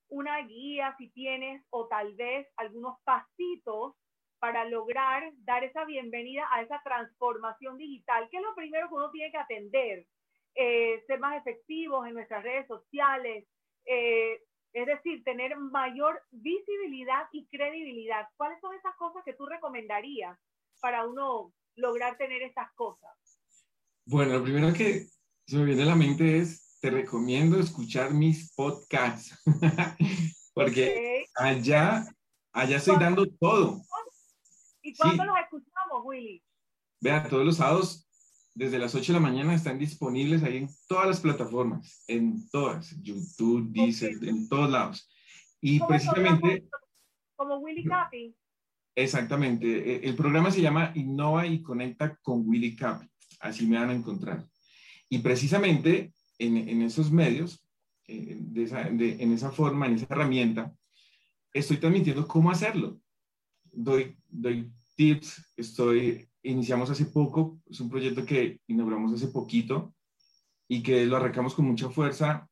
una 0.09 0.39
guía 0.43 0.95
si 0.99 1.09
tienes 1.11 1.65
o 1.71 1.87
tal 1.89 2.15
vez 2.15 2.47
algunos 2.57 3.01
pasitos 3.05 3.95
para 4.39 4.65
lograr 4.65 5.33
dar 5.39 5.65
esa 5.65 5.85
bienvenida 5.85 6.47
a 6.53 6.63
esa 6.63 6.81
transformación 6.85 7.77
digital, 7.79 8.29
que 8.31 8.37
es 8.37 8.43
lo 8.43 8.55
primero 8.55 8.89
que 8.89 8.95
uno 8.95 9.11
tiene 9.11 9.33
que 9.33 9.39
atender, 9.39 10.07
eh, 10.55 11.03
ser 11.07 11.19
más 11.19 11.37
efectivos 11.39 12.07
en 12.07 12.15
nuestras 12.15 12.43
redes 12.43 12.67
sociales, 12.67 13.47
eh, 13.87 14.41
es 14.73 14.87
decir, 14.87 15.23
tener 15.25 15.57
mayor 15.57 16.23
visibilidad 16.31 17.27
y 17.33 17.47
credibilidad. 17.47 18.27
¿Cuáles 18.37 18.61
son 18.61 18.75
esas 18.75 18.95
cosas 18.97 19.23
que 19.25 19.35
tú 19.35 19.47
recomendarías 19.47 20.39
para 20.81 21.07
uno 21.07 21.53
lograr 21.77 22.17
tener 22.17 22.43
estas 22.43 22.73
cosas? 22.75 23.11
Bueno, 24.05 24.35
lo 24.35 24.43
primero 24.43 24.73
que 24.73 25.07
se 25.47 25.57
me 25.57 25.65
viene 25.65 25.83
a 25.83 25.87
la 25.87 25.97
mente 25.97 26.39
es 26.39 26.79
te 26.81 26.91
recomiendo 26.91 27.59
escuchar 27.59 28.13
mis 28.13 28.53
podcasts, 28.55 29.37
porque 30.55 31.27
allá, 31.35 32.05
allá 32.53 32.77
estoy 32.77 32.97
dando 32.99 33.27
todo. 33.39 33.83
¿Y 34.83 34.95
cuándo 34.95 35.25
los 35.25 35.37
escuchamos, 35.39 36.03
Willy? 36.05 36.43
Vean, 37.01 37.29
todos 37.29 37.45
los 37.45 37.57
sábados, 37.57 38.08
desde 38.59 38.81
las 38.81 38.93
8 38.93 39.13
de 39.13 39.21
la 39.21 39.25
mañana, 39.25 39.55
están 39.55 39.79
disponibles 39.79 40.43
ahí 40.43 40.57
en 40.57 40.69
todas 40.89 41.07
las 41.07 41.21
plataformas, 41.21 42.03
en 42.09 42.49
todas, 42.51 43.01
YouTube, 43.01 43.71
Deezer, 43.71 44.17
en 44.23 44.49
todos 44.49 44.69
lados. 44.69 45.09
Y 45.61 45.79
precisamente... 45.79 46.69
Como 47.37 47.59
Willy 47.59 47.85
Capi. 47.85 48.35
Exactamente. 48.97 49.67
E, 49.67 50.09
el 50.09 50.17
programa 50.17 50.51
se 50.51 50.61
llama 50.61 50.91
Innova 50.97 51.47
y 51.47 51.63
Conecta 51.63 52.17
con 52.17 52.49
Willy 52.49 52.75
Capi. 52.75 53.09
Así 53.39 53.65
me 53.65 53.79
van 53.79 53.91
a 53.91 53.95
encontrar. 53.95 54.45
Y 55.09 55.19
precisamente 55.19 56.13
en, 56.41 56.83
esos 56.83 57.13
medios, 57.13 57.65
eh, 58.09 58.39
de 58.41 58.65
esa, 58.65 58.89
en 58.89 59.33
esa 59.33 59.53
forma, 59.53 59.87
en 59.87 59.95
esa 59.95 60.07
herramienta, 60.11 60.75
estoy 61.53 61.77
transmitiendo 61.77 62.27
cómo 62.27 62.51
hacerlo. 62.51 63.01
Doy, 63.71 64.19
doy 64.27 64.73
tips, 64.97 65.53
estoy, 65.57 66.28
iniciamos 66.43 66.91
hace 66.91 67.07
poco, 67.07 67.61
es 67.69 67.81
un 67.81 67.91
proyecto 67.91 68.25
que 68.25 68.61
inauguramos 68.67 69.13
hace 69.13 69.29
poquito 69.29 69.95
y 70.69 70.83
que 70.83 71.07
lo 71.07 71.17
arrancamos 71.17 71.55
con 71.55 71.65
mucha 71.65 71.91
fuerza 71.91 72.49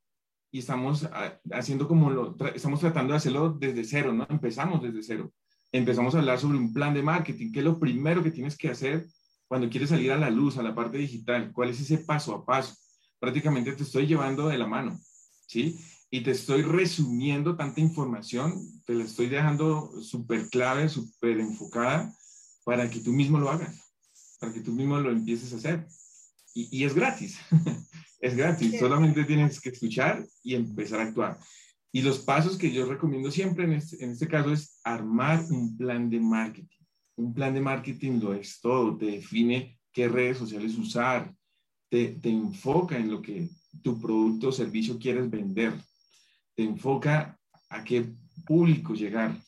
y 0.51 0.61
estamos 0.61 1.09
haciendo 1.53 1.87
como 1.87 2.11
lo, 2.11 2.37
estamos 2.55 2.81
tratando 2.81 3.12
de 3.12 3.18
hacerlo 3.18 3.51
desde 3.51 3.85
cero, 3.85 4.12
¿no? 4.12 4.27
Empezamos 4.31 4.83
desde 4.83 5.03
cero. 5.03 5.33
Empezamos 5.72 6.14
a 6.14 6.18
hablar 6.18 6.38
sobre 6.38 6.59
un 6.59 6.72
plan 6.72 6.94
de 6.94 7.03
marketing, 7.03 7.53
qué 7.53 7.59
es 7.59 7.64
lo 7.64 7.79
primero 7.79 8.22
que 8.22 8.31
tienes 8.31 8.57
que 8.57 8.70
hacer 8.70 9.07
cuando 9.49 9.68
quieres 9.68 9.90
salir 9.90 10.12
a 10.12 10.18
la 10.18 10.31
luz, 10.31 10.57
a 10.57 10.62
la 10.62 10.75
parte 10.75 10.99
digital, 10.99 11.53
cuál 11.53 11.70
es 11.70 11.81
ese 11.81 11.99
paso 11.99 12.35
a 12.35 12.44
paso 12.44 12.75
prácticamente 13.18 13.72
te 13.72 13.83
estoy 13.83 14.07
llevando 14.07 14.49
de 14.49 14.59
la 14.59 14.66
mano, 14.66 14.99
¿sí? 15.46 15.79
Y 16.11 16.22
te 16.22 16.31
estoy 16.31 16.62
resumiendo 16.62 17.57
tanta 17.57 17.81
información, 17.81 18.55
te 18.85 18.94
la 18.94 19.05
estoy 19.05 19.27
dejando 19.27 19.90
súper 20.03 20.49
clave, 20.49 20.88
súper 20.88 21.40
enfocada 21.40 22.14
para 22.66 22.90
que 22.90 22.98
tú 22.98 23.12
mismo 23.12 23.38
lo 23.38 23.48
hagas, 23.48 23.94
para 24.40 24.52
que 24.52 24.61
tú 24.61 24.72
mismo 24.72 24.98
lo 24.98 25.12
empieces 25.12 25.52
a 25.52 25.57
hacer. 25.57 25.87
Y, 26.52 26.83
es 26.83 26.94
gratis, 26.94 27.38
es 28.20 28.35
gratis, 28.35 28.81
solamente 28.81 29.22
tienes 29.24 29.61
que 29.61 29.68
escuchar 29.68 30.26
y 30.42 30.57
empezar 30.57 30.98
a 30.98 31.05
actuar. 31.05 31.38
Y 31.92 32.02
los 32.02 32.18
pasos 32.18 32.59
que 32.59 32.72
yo 32.72 32.85
recomiendo 32.87 33.31
siempre 33.31 33.66
en 33.66 33.74
este, 33.74 34.05
en 34.05 34.11
este 34.11 34.26
caso 34.26 34.52
es 34.52 34.81
armar 34.83 35.44
un 35.48 35.76
plan 35.76 36.11
de 36.11 36.18
marketing. 36.18 36.85
Un 37.14 37.33
plan 37.33 37.55
de 37.55 37.61
marketing 37.61 38.18
lo 38.20 38.35
es 38.35 38.61
todo, 38.61 38.96
te 38.96 39.07
define 39.07 39.79
qué 39.92 40.09
redes 40.09 40.38
sociales 40.38 40.76
usar, 40.76 41.33
te, 41.88 42.18
enfoca 42.24 42.98
en 42.98 43.12
lo 43.12 43.22
que 43.22 43.48
tu 43.81 44.00
producto 44.00 44.48
o 44.48 44.52
servicio 44.52 44.98
quieres 44.98 45.31
vender, 45.31 45.72
te 46.57 46.64
enfoca 46.64 47.38
a 47.68 47.85
qué 47.85 48.12
público 48.44 48.92
llegar, 48.92 49.40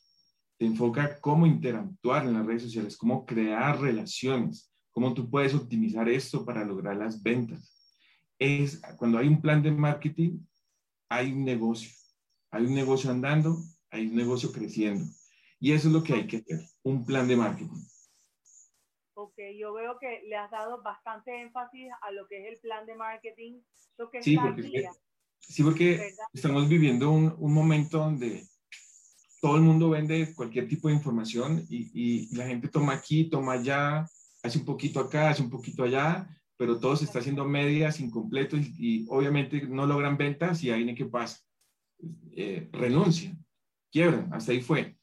te 0.58 0.66
enfoca 0.66 1.20
cómo 1.20 1.46
interactuar 1.46 2.26
en 2.26 2.34
las 2.34 2.44
redes 2.44 2.64
sociales, 2.64 2.96
cómo 2.96 3.24
crear 3.24 3.80
relaciones, 3.80 4.72
cómo 4.90 5.14
tú 5.14 5.30
puedes 5.30 5.54
optimizar 5.54 6.08
esto 6.08 6.44
para 6.44 6.64
lograr 6.64 6.96
las 6.96 7.22
ventas. 7.22 7.74
Es 8.38 8.80
cuando 8.96 9.18
hay 9.18 9.28
un 9.28 9.40
plan 9.40 9.62
de 9.62 9.70
marketing, 9.70 10.40
hay 11.08 11.32
un 11.32 11.44
negocio, 11.44 11.90
hay 12.50 12.66
un 12.66 12.74
negocio 12.74 13.10
andando, 13.10 13.56
hay 13.90 14.08
un 14.08 14.16
negocio 14.16 14.52
creciendo. 14.52 15.04
Y 15.60 15.72
eso 15.72 15.88
es 15.88 15.94
lo 15.94 16.02
que 16.02 16.14
hay 16.14 16.26
que 16.26 16.38
hacer, 16.38 16.60
un 16.82 17.04
plan 17.06 17.28
de 17.28 17.36
marketing. 17.36 17.84
Ok, 19.14 19.34
yo 19.56 19.72
veo 19.72 19.98
que 20.00 20.22
le 20.28 20.36
has 20.36 20.50
dado 20.50 20.82
bastante 20.82 21.40
énfasis 21.40 21.88
a 22.02 22.10
lo 22.10 22.26
que 22.28 22.40
es 22.40 22.54
el 22.54 22.60
plan 22.60 22.86
de 22.86 22.94
marketing, 22.94 23.60
lo 23.96 24.10
que 24.10 24.22
sí, 24.22 24.36
porque, 24.36 24.88
sí, 25.40 25.62
porque 25.62 26.14
estamos 26.32 26.68
viviendo 26.68 27.10
un, 27.10 27.34
un, 27.36 27.52
momento 27.52 27.98
donde 27.98 28.44
todo 29.40 29.56
el 29.56 29.62
mundo 29.62 29.90
vende 29.90 30.34
cualquier 30.34 30.68
tipo 30.68 30.88
de 30.88 30.94
información 30.94 31.64
y, 31.68 32.34
la 32.36 32.46
gente 32.46 32.68
toma 32.68 32.94
aquí, 32.94 33.24
toma 33.24 33.52
allá, 33.52 34.06
hace 34.42 34.58
un 34.58 34.64
poquito 34.64 35.00
acá, 35.00 35.30
hace 35.30 35.42
un 35.42 35.50
poquito 35.50 35.84
allá, 35.84 36.28
pero 36.56 36.78
todo 36.78 36.96
se 36.96 37.04
está 37.04 37.20
haciendo 37.20 37.44
medias, 37.44 38.00
incompletos 38.00 38.60
y, 38.78 39.06
obviamente 39.08 39.62
no 39.66 39.86
logran 39.86 40.16
ventas 40.16 40.62
y 40.64 40.70
ahí 40.70 40.94
qué 40.94 41.06
pasa. 41.06 41.38
Eh, 42.32 42.68
renuncian, 42.72 43.44
quiebran, 43.90 44.32
hasta 44.32 44.52
ahí 44.52 44.60
fue. 44.60 44.96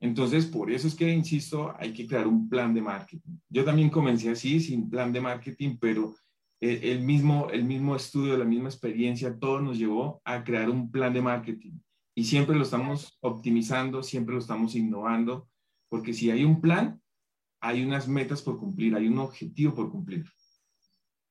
Entonces, 0.00 0.44
por 0.46 0.70
eso 0.70 0.86
es 0.86 0.94
que, 0.94 1.10
insisto, 1.10 1.74
hay 1.78 1.92
que 1.92 2.06
crear 2.06 2.26
un 2.26 2.48
plan 2.48 2.74
de 2.74 2.82
marketing. 2.82 3.38
Yo 3.48 3.64
también 3.64 3.88
comencé 3.88 4.30
así, 4.30 4.60
sin 4.60 4.90
plan 4.90 5.12
de 5.12 5.20
marketing, 5.20 5.78
pero 5.80 6.14
el 6.60 7.00
mismo, 7.00 7.48
el 7.50 7.64
mismo 7.64 7.96
estudio, 7.96 8.36
la 8.36 8.44
misma 8.44 8.68
experiencia, 8.68 9.38
todo 9.38 9.60
nos 9.60 9.78
llevó 9.78 10.20
a 10.24 10.42
crear 10.44 10.70
un 10.70 10.90
plan 10.90 11.12
de 11.12 11.22
marketing. 11.22 11.78
Y 12.14 12.24
siempre 12.24 12.54
lo 12.54 12.62
estamos 12.62 13.18
optimizando, 13.20 14.02
siempre 14.02 14.34
lo 14.34 14.40
estamos 14.40 14.74
innovando, 14.76 15.48
porque 15.88 16.12
si 16.12 16.30
hay 16.30 16.44
un 16.44 16.60
plan, 16.60 17.02
hay 17.60 17.84
unas 17.84 18.06
metas 18.06 18.42
por 18.42 18.58
cumplir, 18.58 18.94
hay 18.94 19.08
un 19.08 19.18
objetivo 19.18 19.74
por 19.74 19.90
cumplir. 19.90 20.24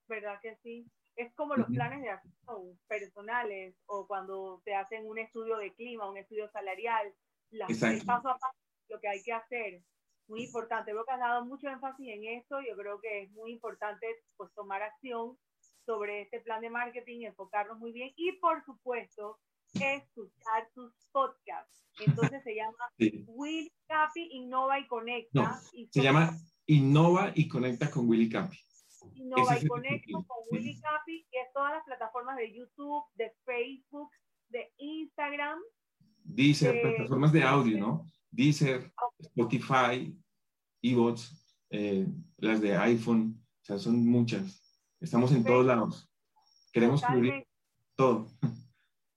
¿Verdad 0.08 0.40
que 0.42 0.58
sí? 0.64 0.86
Es 1.16 1.34
como 1.36 1.56
los 1.56 1.68
planes 1.68 2.02
de 2.02 2.10
acción 2.10 2.80
personales 2.88 3.76
o 3.86 4.08
cuando 4.08 4.62
te 4.66 4.74
hacen 4.74 5.06
un 5.06 5.20
estudio 5.20 5.58
de 5.58 5.74
clima, 5.74 6.10
un 6.10 6.18
estudio 6.18 6.50
salarial, 6.50 7.14
la, 7.52 7.68
el 7.68 8.04
paso 8.04 8.30
a 8.30 8.38
paso, 8.38 8.58
lo 8.90 9.00
que 9.00 9.08
hay 9.08 9.22
que 9.24 9.32
hacer. 9.32 9.84
Muy 10.28 10.44
importante. 10.46 10.94
Veo 10.94 11.06
que 11.06 11.12
has 11.12 11.20
dado 11.20 11.46
mucho 11.46 11.70
énfasis 11.70 12.08
en 12.10 12.24
esto. 12.26 12.62
Yo 12.62 12.76
creo 12.76 13.00
que 13.00 13.24
es 13.24 13.32
muy 13.32 13.52
importante 13.52 14.08
pues, 14.38 14.52
tomar 14.54 14.82
acción 14.82 15.38
sobre 15.86 16.24
este 16.24 16.40
plan 16.40 16.62
de 16.62 16.70
marketing, 16.70 17.26
enfocarnos 17.26 17.78
muy 17.78 17.92
bien 17.92 18.12
y, 18.16 18.32
por 18.40 18.64
supuesto, 18.64 19.40
escuchar 19.74 20.70
tus 20.74 20.94
podcasts. 21.12 21.84
Entonces 22.00 22.44
se 22.44 22.56
llama 22.56 22.78
Will 23.28 23.72
Capi 23.88 24.30
Innova 24.32 24.80
y 24.80 24.88
Conecta. 24.88 25.62
se 25.92 26.02
llama 26.02 26.38
Innova 26.66 27.32
y 27.36 27.48
Conecta 27.48 27.90
con 27.92 28.08
Willy 28.08 28.30
Capi. 28.30 28.58
Innova 29.16 29.60
y 29.60 29.68
Conecta 29.68 30.12
con 30.12 30.42
Willy 30.52 30.80
Capi, 30.80 31.28
que 31.32 31.42
es 31.42 31.54
todas 31.54 31.72
las 31.74 31.84
plataformas 31.84 32.38
de 32.38 32.54
YouTube, 32.54 33.04
de 33.16 33.32
Facebook, 33.46 34.10
de 34.50 34.72
Instagram. 34.78 35.60
Deezer, 36.24 36.82
plataformas 36.82 37.34
de 37.34 37.44
audio, 37.44 37.78
¿no? 37.78 38.10
Deezer, 38.32 38.92
Spotify, 39.20 40.18
Evox, 40.82 41.58
eh, 41.70 42.08
las 42.38 42.62
de 42.62 42.76
iPhone, 42.78 43.44
o 43.62 43.66
sea, 43.66 43.78
son 43.78 44.06
muchas. 44.06 44.82
Estamos 45.00 45.32
en 45.34 45.44
todos 45.44 45.66
lados. 45.66 46.10
Queremos 46.72 47.04
cubrir 47.04 47.46
todo. 47.96 48.28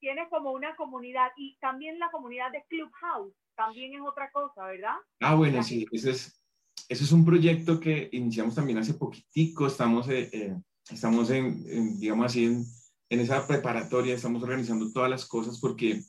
Tienes 0.07 0.29
como 0.31 0.53
una 0.53 0.77
comunidad 0.77 1.31
y 1.37 1.59
también 1.59 1.99
la 1.99 2.09
comunidad 2.13 2.53
de 2.53 2.63
Clubhouse, 2.69 3.35
también 3.57 3.93
es 3.93 4.01
otra 4.09 4.31
cosa, 4.31 4.65
¿verdad? 4.67 4.95
Ah, 5.19 5.35
bueno, 5.35 5.61
sí, 5.65 5.85
ese 5.91 6.13
es, 6.13 6.41
ese 6.89 7.03
es 7.03 7.11
un 7.11 7.25
proyecto 7.25 7.81
que 7.81 8.09
iniciamos 8.13 8.55
también 8.55 8.79
hace 8.79 8.95
poquitico, 8.95 9.67
estamos, 9.67 10.09
eh, 10.09 10.31
eh, 10.33 10.57
estamos 10.89 11.29
en, 11.31 11.99
digamos 11.99 12.27
así, 12.27 12.45
en, 12.45 12.65
en, 13.11 13.19
esa 13.19 13.49
preparatoria, 13.49 14.15
estamos 14.15 14.45
organizando 14.45 14.93
todas 14.93 15.11
las 15.11 15.27
cosas 15.27 15.59
porque 15.59 16.01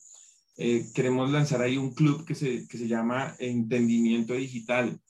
eh, 0.57 0.85
queremos 0.93 1.31
lanzar 1.31 1.63
ahí 1.63 1.79
un 1.79 1.95
club 1.95 2.23
que 2.23 2.35
se, 2.35 2.67
que 2.67 2.77
se 2.77 2.87
llama 2.87 3.33
Entendimiento 3.39 4.35
Digital. 4.35 5.01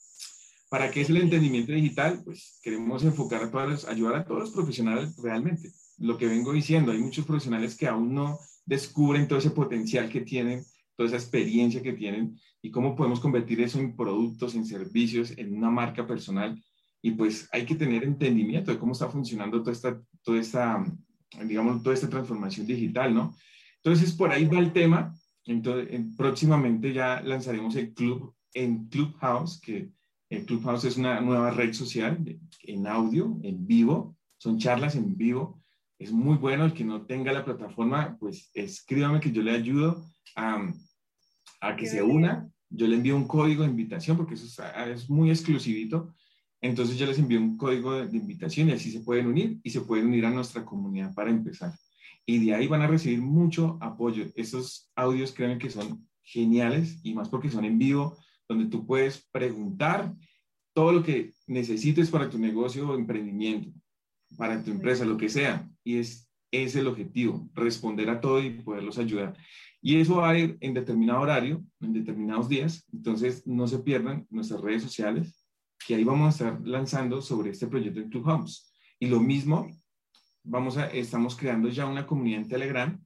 ¿Para 0.70 0.90
qué 0.90 1.02
es 1.02 1.10
el 1.10 1.18
entendimiento 1.18 1.72
digital? 1.72 2.22
Pues 2.24 2.58
queremos 2.62 3.04
enfocar 3.04 3.42
a 3.42 3.50
todas, 3.50 3.86
ayudar 3.86 4.14
a 4.14 4.24
todos 4.24 4.40
los 4.40 4.50
profesionales 4.50 5.14
realmente. 5.18 5.72
Lo 5.98 6.16
que 6.16 6.26
vengo 6.26 6.54
diciendo, 6.54 6.92
hay 6.92 6.98
muchos 6.98 7.26
profesionales 7.26 7.76
que 7.76 7.86
aún 7.86 8.14
no 8.14 8.38
descubren 8.68 9.26
todo 9.26 9.38
ese 9.38 9.50
potencial 9.50 10.08
que 10.08 10.20
tienen, 10.20 10.62
toda 10.94 11.08
esa 11.08 11.16
experiencia 11.16 11.82
que 11.82 11.94
tienen 11.94 12.38
y 12.60 12.70
cómo 12.70 12.94
podemos 12.94 13.18
convertir 13.18 13.60
eso 13.60 13.78
en 13.78 13.96
productos, 13.96 14.54
en 14.54 14.66
servicios, 14.66 15.32
en 15.38 15.56
una 15.56 15.70
marca 15.70 16.06
personal. 16.06 16.62
Y 17.00 17.12
pues 17.12 17.48
hay 17.52 17.64
que 17.64 17.76
tener 17.76 18.04
entendimiento 18.04 18.70
de 18.70 18.78
cómo 18.78 18.92
está 18.92 19.08
funcionando 19.08 19.60
toda 19.60 19.72
esta, 19.72 20.00
toda 20.22 20.40
esta 20.40 20.84
digamos, 21.44 21.82
toda 21.82 21.94
esta 21.94 22.08
transformación 22.08 22.66
digital, 22.66 23.14
¿no? 23.14 23.34
Entonces, 23.82 24.12
por 24.12 24.32
ahí 24.32 24.46
va 24.46 24.58
el 24.58 24.72
tema. 24.72 25.14
Entonces, 25.44 26.00
próximamente 26.16 26.92
ya 26.92 27.20
lanzaremos 27.22 27.74
el 27.76 27.94
club 27.94 28.34
en 28.52 28.88
Clubhouse, 28.88 29.60
que 29.60 29.90
el 30.30 30.44
Clubhouse 30.44 30.84
es 30.84 30.96
una 30.96 31.20
nueva 31.20 31.50
red 31.50 31.72
social 31.72 32.18
en 32.64 32.86
audio, 32.86 33.38
en 33.42 33.66
vivo, 33.66 34.16
son 34.36 34.58
charlas 34.58 34.94
en 34.94 35.16
vivo. 35.16 35.62
Es 35.98 36.12
muy 36.12 36.36
bueno 36.36 36.64
el 36.64 36.72
que 36.72 36.84
no 36.84 37.06
tenga 37.06 37.32
la 37.32 37.44
plataforma, 37.44 38.16
pues 38.20 38.50
escríbame 38.54 39.20
que 39.20 39.32
yo 39.32 39.42
le 39.42 39.50
ayudo 39.50 40.04
a, 40.36 40.72
a 41.60 41.76
que 41.76 41.86
se 41.86 42.02
una. 42.02 42.48
Yo 42.70 42.86
le 42.86 42.96
envío 42.96 43.16
un 43.16 43.26
código 43.26 43.62
de 43.62 43.70
invitación 43.70 44.16
porque 44.16 44.34
eso 44.34 44.46
es, 44.46 44.60
es 44.88 45.10
muy 45.10 45.30
exclusivito. 45.30 46.14
Entonces 46.60 46.98
yo 46.98 47.06
les 47.06 47.18
envío 47.18 47.40
un 47.40 47.56
código 47.56 47.94
de, 47.94 48.08
de 48.08 48.16
invitación 48.16 48.68
y 48.68 48.72
así 48.72 48.90
se 48.90 49.00
pueden 49.00 49.26
unir 49.26 49.58
y 49.62 49.70
se 49.70 49.80
pueden 49.80 50.06
unir 50.06 50.26
a 50.26 50.30
nuestra 50.30 50.64
comunidad 50.64 51.14
para 51.14 51.30
empezar. 51.30 51.72
Y 52.26 52.44
de 52.44 52.54
ahí 52.54 52.66
van 52.66 52.82
a 52.82 52.86
recibir 52.86 53.22
mucho 53.22 53.78
apoyo. 53.80 54.26
Esos 54.36 54.90
audios, 54.94 55.32
créanme 55.32 55.58
que 55.58 55.70
son 55.70 56.06
geniales 56.22 57.00
y 57.02 57.14
más 57.14 57.28
porque 57.28 57.50
son 57.50 57.64
en 57.64 57.78
vivo, 57.78 58.18
donde 58.48 58.66
tú 58.66 58.86
puedes 58.86 59.26
preguntar 59.32 60.14
todo 60.74 60.92
lo 60.92 61.02
que 61.02 61.32
necesites 61.46 62.10
para 62.10 62.30
tu 62.30 62.38
negocio 62.38 62.88
o 62.88 62.94
emprendimiento, 62.94 63.70
para 64.36 64.62
tu 64.62 64.70
empresa, 64.70 65.04
lo 65.04 65.16
que 65.16 65.28
sea. 65.28 65.68
Y 65.84 65.98
es, 65.98 66.28
es 66.50 66.76
el 66.76 66.86
objetivo, 66.86 67.48
responder 67.54 68.10
a 68.10 68.20
todo 68.20 68.42
y 68.42 68.50
poderlos 68.50 68.98
ayudar. 68.98 69.36
Y 69.80 70.00
eso 70.00 70.16
va 70.16 70.30
a 70.30 70.38
ir 70.38 70.56
en 70.60 70.74
determinado 70.74 71.20
horario, 71.20 71.64
en 71.80 71.92
determinados 71.92 72.48
días. 72.48 72.84
Entonces, 72.92 73.46
no 73.46 73.66
se 73.68 73.78
pierdan 73.78 74.26
nuestras 74.30 74.60
redes 74.60 74.82
sociales, 74.82 75.46
que 75.86 75.94
ahí 75.94 76.04
vamos 76.04 76.26
a 76.26 76.30
estar 76.30 76.66
lanzando 76.66 77.22
sobre 77.22 77.50
este 77.50 77.68
proyecto 77.68 78.00
en 78.00 78.10
Clubhouse. 78.10 78.72
Y 78.98 79.06
lo 79.06 79.20
mismo, 79.20 79.70
vamos 80.42 80.76
a, 80.76 80.86
estamos 80.86 81.36
creando 81.36 81.68
ya 81.68 81.86
una 81.86 82.06
comunidad 82.06 82.42
en 82.42 82.48
Telegram 82.48 83.04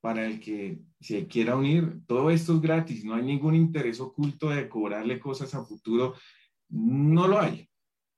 para 0.00 0.26
el 0.26 0.40
que 0.40 0.80
se 1.00 1.26
quiera 1.26 1.56
unir. 1.56 2.00
Todo 2.06 2.30
esto 2.30 2.54
es 2.54 2.60
gratis, 2.60 3.04
no 3.04 3.14
hay 3.14 3.22
ningún 3.22 3.54
interés 3.54 4.00
oculto 4.00 4.50
de 4.50 4.68
cobrarle 4.68 5.18
cosas 5.18 5.54
a 5.54 5.64
futuro. 5.64 6.14
No 6.68 7.26
lo 7.26 7.40
hay, 7.40 7.69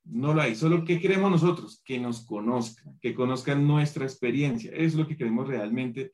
no 0.05 0.35
lo 0.35 0.43
hay. 0.43 0.55
Solo 0.55 0.85
que 0.85 1.01
queremos 1.01 1.31
nosotros, 1.31 1.83
que 1.85 1.99
nos 1.99 2.27
conozcan, 2.27 2.99
que 3.01 3.15
conozcan 3.15 3.67
nuestra 3.67 4.05
experiencia. 4.05 4.73
es 4.75 4.95
lo 4.95 5.07
que 5.07 5.17
queremos 5.17 5.49
realmente 5.49 6.13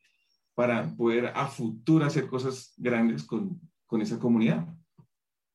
para 0.54 0.94
poder 0.96 1.26
a 1.34 1.46
futuro 1.46 2.04
hacer 2.04 2.26
cosas 2.26 2.74
grandes 2.76 3.24
con, 3.24 3.60
con 3.86 4.02
esa 4.02 4.18
comunidad. 4.18 4.66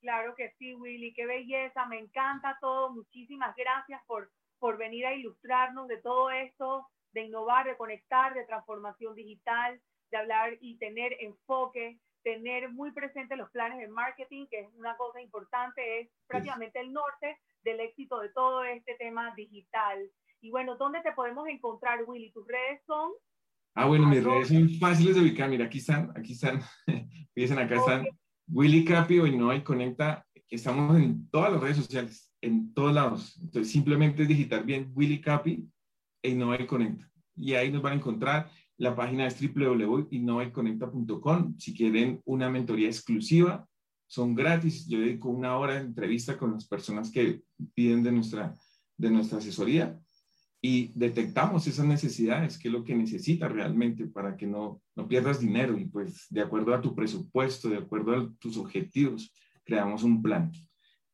Claro 0.02 0.34
que 0.36 0.52
sí, 0.58 0.74
Willy, 0.74 1.14
qué 1.14 1.26
belleza, 1.26 1.86
me 1.86 2.00
encanta 2.00 2.58
todo. 2.60 2.94
Muchísimas 2.94 3.56
gracias 3.56 4.02
por, 4.08 4.32
por 4.60 4.78
venir 4.78 5.06
a 5.06 5.14
ilustrarnos 5.14 5.88
de 5.88 5.98
todo 5.98 6.30
esto, 6.32 6.88
de 7.12 7.24
innovar, 7.24 7.66
de 7.66 7.78
conectar, 7.78 8.34
de 8.34 8.46
transformación 8.46 9.16
digital 9.16 9.82
de 10.14 10.20
hablar 10.20 10.58
y 10.62 10.78
tener 10.78 11.18
enfoque, 11.20 12.00
tener 12.24 12.70
muy 12.70 12.92
presente 12.92 13.36
los 13.36 13.50
planes 13.50 13.80
de 13.80 13.88
marketing, 13.88 14.46
que 14.46 14.60
es 14.60 14.68
una 14.76 14.96
cosa 14.96 15.20
importante, 15.20 16.02
es 16.02 16.10
prácticamente 16.28 16.80
el 16.80 16.94
norte 16.94 17.40
del 17.64 17.80
éxito 17.80 18.20
de 18.20 18.30
todo 18.30 18.64
este 18.64 18.96
tema 18.96 19.34
digital. 19.36 20.00
Y 20.42 20.52
bueno, 20.52 20.78
¿dónde 20.78 21.02
te 21.02 21.14
podemos 21.14 21.48
encontrar, 21.48 22.04
Willy? 22.06 22.32
¿Tus 22.32 22.46
redes 22.48 22.82
son? 22.86 23.12
Ah, 23.76 23.86
bueno, 23.86 24.08
mis 24.08 24.24
redes 24.24 24.50
son 24.50 24.70
fáciles 24.80 25.16
de 25.16 25.22
ubicar. 25.22 25.50
Mira, 25.50 25.66
aquí 25.66 25.80
están, 25.80 26.12
aquí 26.16 26.34
están. 26.34 26.62
Fíjense, 27.34 27.62
acá 27.62 27.76
están. 27.76 28.06
Willy 28.48 28.86
Capi 28.86 29.20
o 29.20 29.28
Innova 29.28 29.62
Conecta. 29.64 30.26
Estamos 30.50 30.98
en 30.98 31.30
todas 31.30 31.54
las 31.54 31.62
redes 31.62 31.78
sociales, 31.78 32.34
en 32.42 32.74
todos 32.74 32.94
lados. 32.94 33.40
Entonces, 33.42 33.72
simplemente 33.72 34.24
es 34.24 34.28
digitar 34.28 34.64
bien 34.64 34.92
Willy 34.94 35.22
Capi 35.22 35.68
e 36.22 36.30
Innova 36.30 36.58
Conecta. 36.68 37.10
Y 37.36 37.54
ahí 37.54 37.72
nos 37.72 37.82
van 37.82 37.94
a 37.94 37.96
encontrar. 37.96 38.52
La 38.78 38.96
página 38.96 39.26
es 39.26 39.42
www.innovayconecta.com. 39.42 41.58
Si 41.58 41.74
quieren 41.74 42.22
una 42.26 42.50
mentoría 42.50 42.88
exclusiva, 42.88 43.68
son 44.14 44.36
gratis. 44.36 44.88
Yo 44.88 45.00
dedico 45.00 45.30
una 45.30 45.58
hora 45.58 45.74
de 45.74 45.80
entrevista 45.80 46.38
con 46.38 46.54
las 46.54 46.68
personas 46.68 47.10
que 47.10 47.42
piden 47.74 48.04
de 48.04 48.12
nuestra, 48.12 48.56
de 48.96 49.10
nuestra 49.10 49.40
asesoría 49.40 50.00
y 50.62 50.92
detectamos 50.94 51.66
esas 51.66 51.88
necesidades, 51.88 52.60
qué 52.60 52.68
es 52.68 52.74
lo 52.74 52.84
que 52.84 52.94
necesitas 52.94 53.52
realmente 53.52 54.06
para 54.06 54.38
que 54.38 54.46
no, 54.46 54.84
no 54.96 55.08
pierdas 55.08 55.40
dinero 55.40 55.76
y 55.80 55.86
pues 55.86 56.28
de 56.30 56.42
acuerdo 56.42 56.76
a 56.76 56.82
tu 56.82 56.94
presupuesto, 56.94 57.70
de 57.70 57.78
acuerdo 57.78 58.16
a 58.16 58.30
tus 58.40 58.56
objetivos, 58.58 59.34
creamos 59.64 60.04
un 60.04 60.22
plan. 60.22 60.52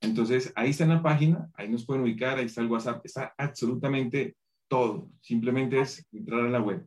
Entonces, 0.01 0.51
ahí 0.57 0.71
está 0.71 0.83
en 0.83 0.89
la 0.89 1.01
página, 1.01 1.49
ahí 1.53 1.69
nos 1.69 1.85
pueden 1.85 2.03
ubicar, 2.03 2.37
ahí 2.37 2.47
está 2.47 2.59
el 2.59 2.67
WhatsApp, 2.67 3.05
está 3.05 3.33
absolutamente 3.37 4.35
todo. 4.67 5.09
Simplemente 5.21 5.79
es 5.79 6.05
entrar 6.11 6.41
a 6.41 6.49
la 6.49 6.61
web. 6.61 6.85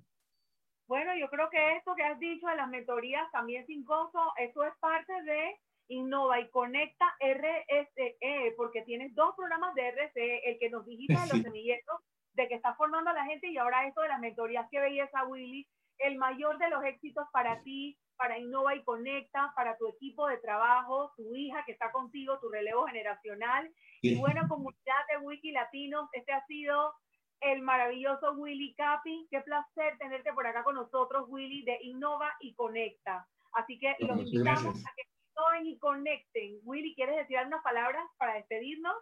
Bueno, 0.87 1.17
yo 1.19 1.31
creo 1.31 1.49
que 1.49 1.79
esto 1.79 1.95
que 1.97 2.05
has 2.05 2.21
dicho 2.21 2.47
de 2.49 2.57
las 2.57 2.69
mentorías 2.69 3.33
también 3.33 3.67
sin 3.67 3.83
gozo, 3.83 4.21
eso 4.39 4.63
es 4.63 4.75
parte 4.79 5.13
de 5.23 5.57
Innova 5.93 6.41
y 6.41 6.49
Conecta 6.51 7.15
RSE, 7.21 8.55
porque 8.57 8.83
tienes 8.83 9.15
dos 9.15 9.35
programas 9.37 9.75
de 9.75 9.91
RSE, 9.91 10.51
el 10.51 10.59
que 10.59 10.71
nos 10.71 10.85
dijiste 10.87 11.15
de 11.15 11.29
los 11.29 11.43
semilleros, 11.43 12.01
de 12.35 12.49
que 12.49 12.55
está 12.55 12.75
formando 12.75 13.11
a 13.11 13.15
la 13.15 13.25
gente 13.25 13.49
y 13.49 13.59
ahora 13.59 13.87
esto 13.87 14.01
de 14.01 14.09
las 14.09 14.21
mentorías, 14.21 14.67
qué 14.71 14.81
belleza 14.81 15.25
Willy, 15.25 15.67
el 15.99 16.17
mayor 16.17 16.59
de 16.59 16.71
los 16.71 16.83
éxitos 16.85 17.27
para 17.33 17.63
ti, 17.63 17.99
para 18.17 18.39
Innova 18.39 18.75
y 18.75 18.83
Conecta, 18.85 19.53
para 19.55 19.77
tu 19.77 19.89
equipo 19.89 20.27
de 20.27 20.39
trabajo, 20.39 21.13
tu 21.17 21.35
hija 21.35 21.65
que 21.65 21.73
está 21.73 21.93
contigo, 21.93 22.39
tu 22.41 22.49
relevo 22.49 22.87
generacional 22.87 23.71
y 24.01 24.17
buena 24.17 24.49
comunidad 24.49 25.07
de 25.11 25.19
Wiki 25.19 25.53
Latinos, 25.53 26.09
este 26.13 26.33
ha 26.33 26.45
sido 26.47 26.95
el 27.41 27.61
maravilloso 27.63 28.33
Willy 28.33 28.75
Capi. 28.75 29.27
Qué 29.31 29.41
placer 29.41 29.99
tenerte 29.99 30.33
por 30.33 30.47
acá 30.47 30.63
con 30.63 30.77
nosotros, 30.77 31.27
Willy, 31.29 31.65
de 31.65 31.79
Innova 31.83 32.33
y 32.41 32.55
Conecta. 32.55 33.27
Así 33.53 33.79
que 33.79 33.97
los 34.01 34.19
invitamos 34.21 34.79
a 34.87 34.93
que 34.97 35.03
innoven 35.33 35.67
y 35.67 35.79
conecten. 35.79 36.61
Willy, 36.63 36.95
¿quieres 36.95 37.17
decir 37.17 37.39
algunas 37.39 37.63
palabras 37.63 38.05
para 38.19 38.35
despedirnos? 38.35 38.95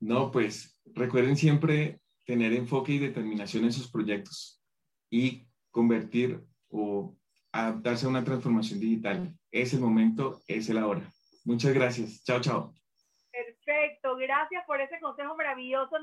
No, 0.00 0.30
pues 0.30 0.80
recuerden 0.84 1.36
siempre 1.36 2.00
tener 2.26 2.52
enfoque 2.52 2.92
y 2.92 2.98
determinación 2.98 3.64
en 3.64 3.72
sus 3.72 3.90
proyectos 3.90 4.62
y 5.10 5.46
convertir 5.70 6.40
o 6.68 7.16
adaptarse 7.52 8.06
a 8.06 8.08
una 8.08 8.24
transformación 8.24 8.80
digital. 8.80 9.34
Es 9.50 9.74
el 9.74 9.80
momento, 9.80 10.40
es 10.48 10.68
el 10.68 10.78
ahora. 10.78 11.02
Muchas 11.44 11.74
gracias. 11.74 12.24
Chao, 12.24 12.40
chao. 12.40 12.74
Perfecto. 13.30 14.16
Gracias 14.16 14.64
por 14.66 14.80
ese 14.80 14.98
consejo 15.00 15.36
maravilloso. 15.36 15.96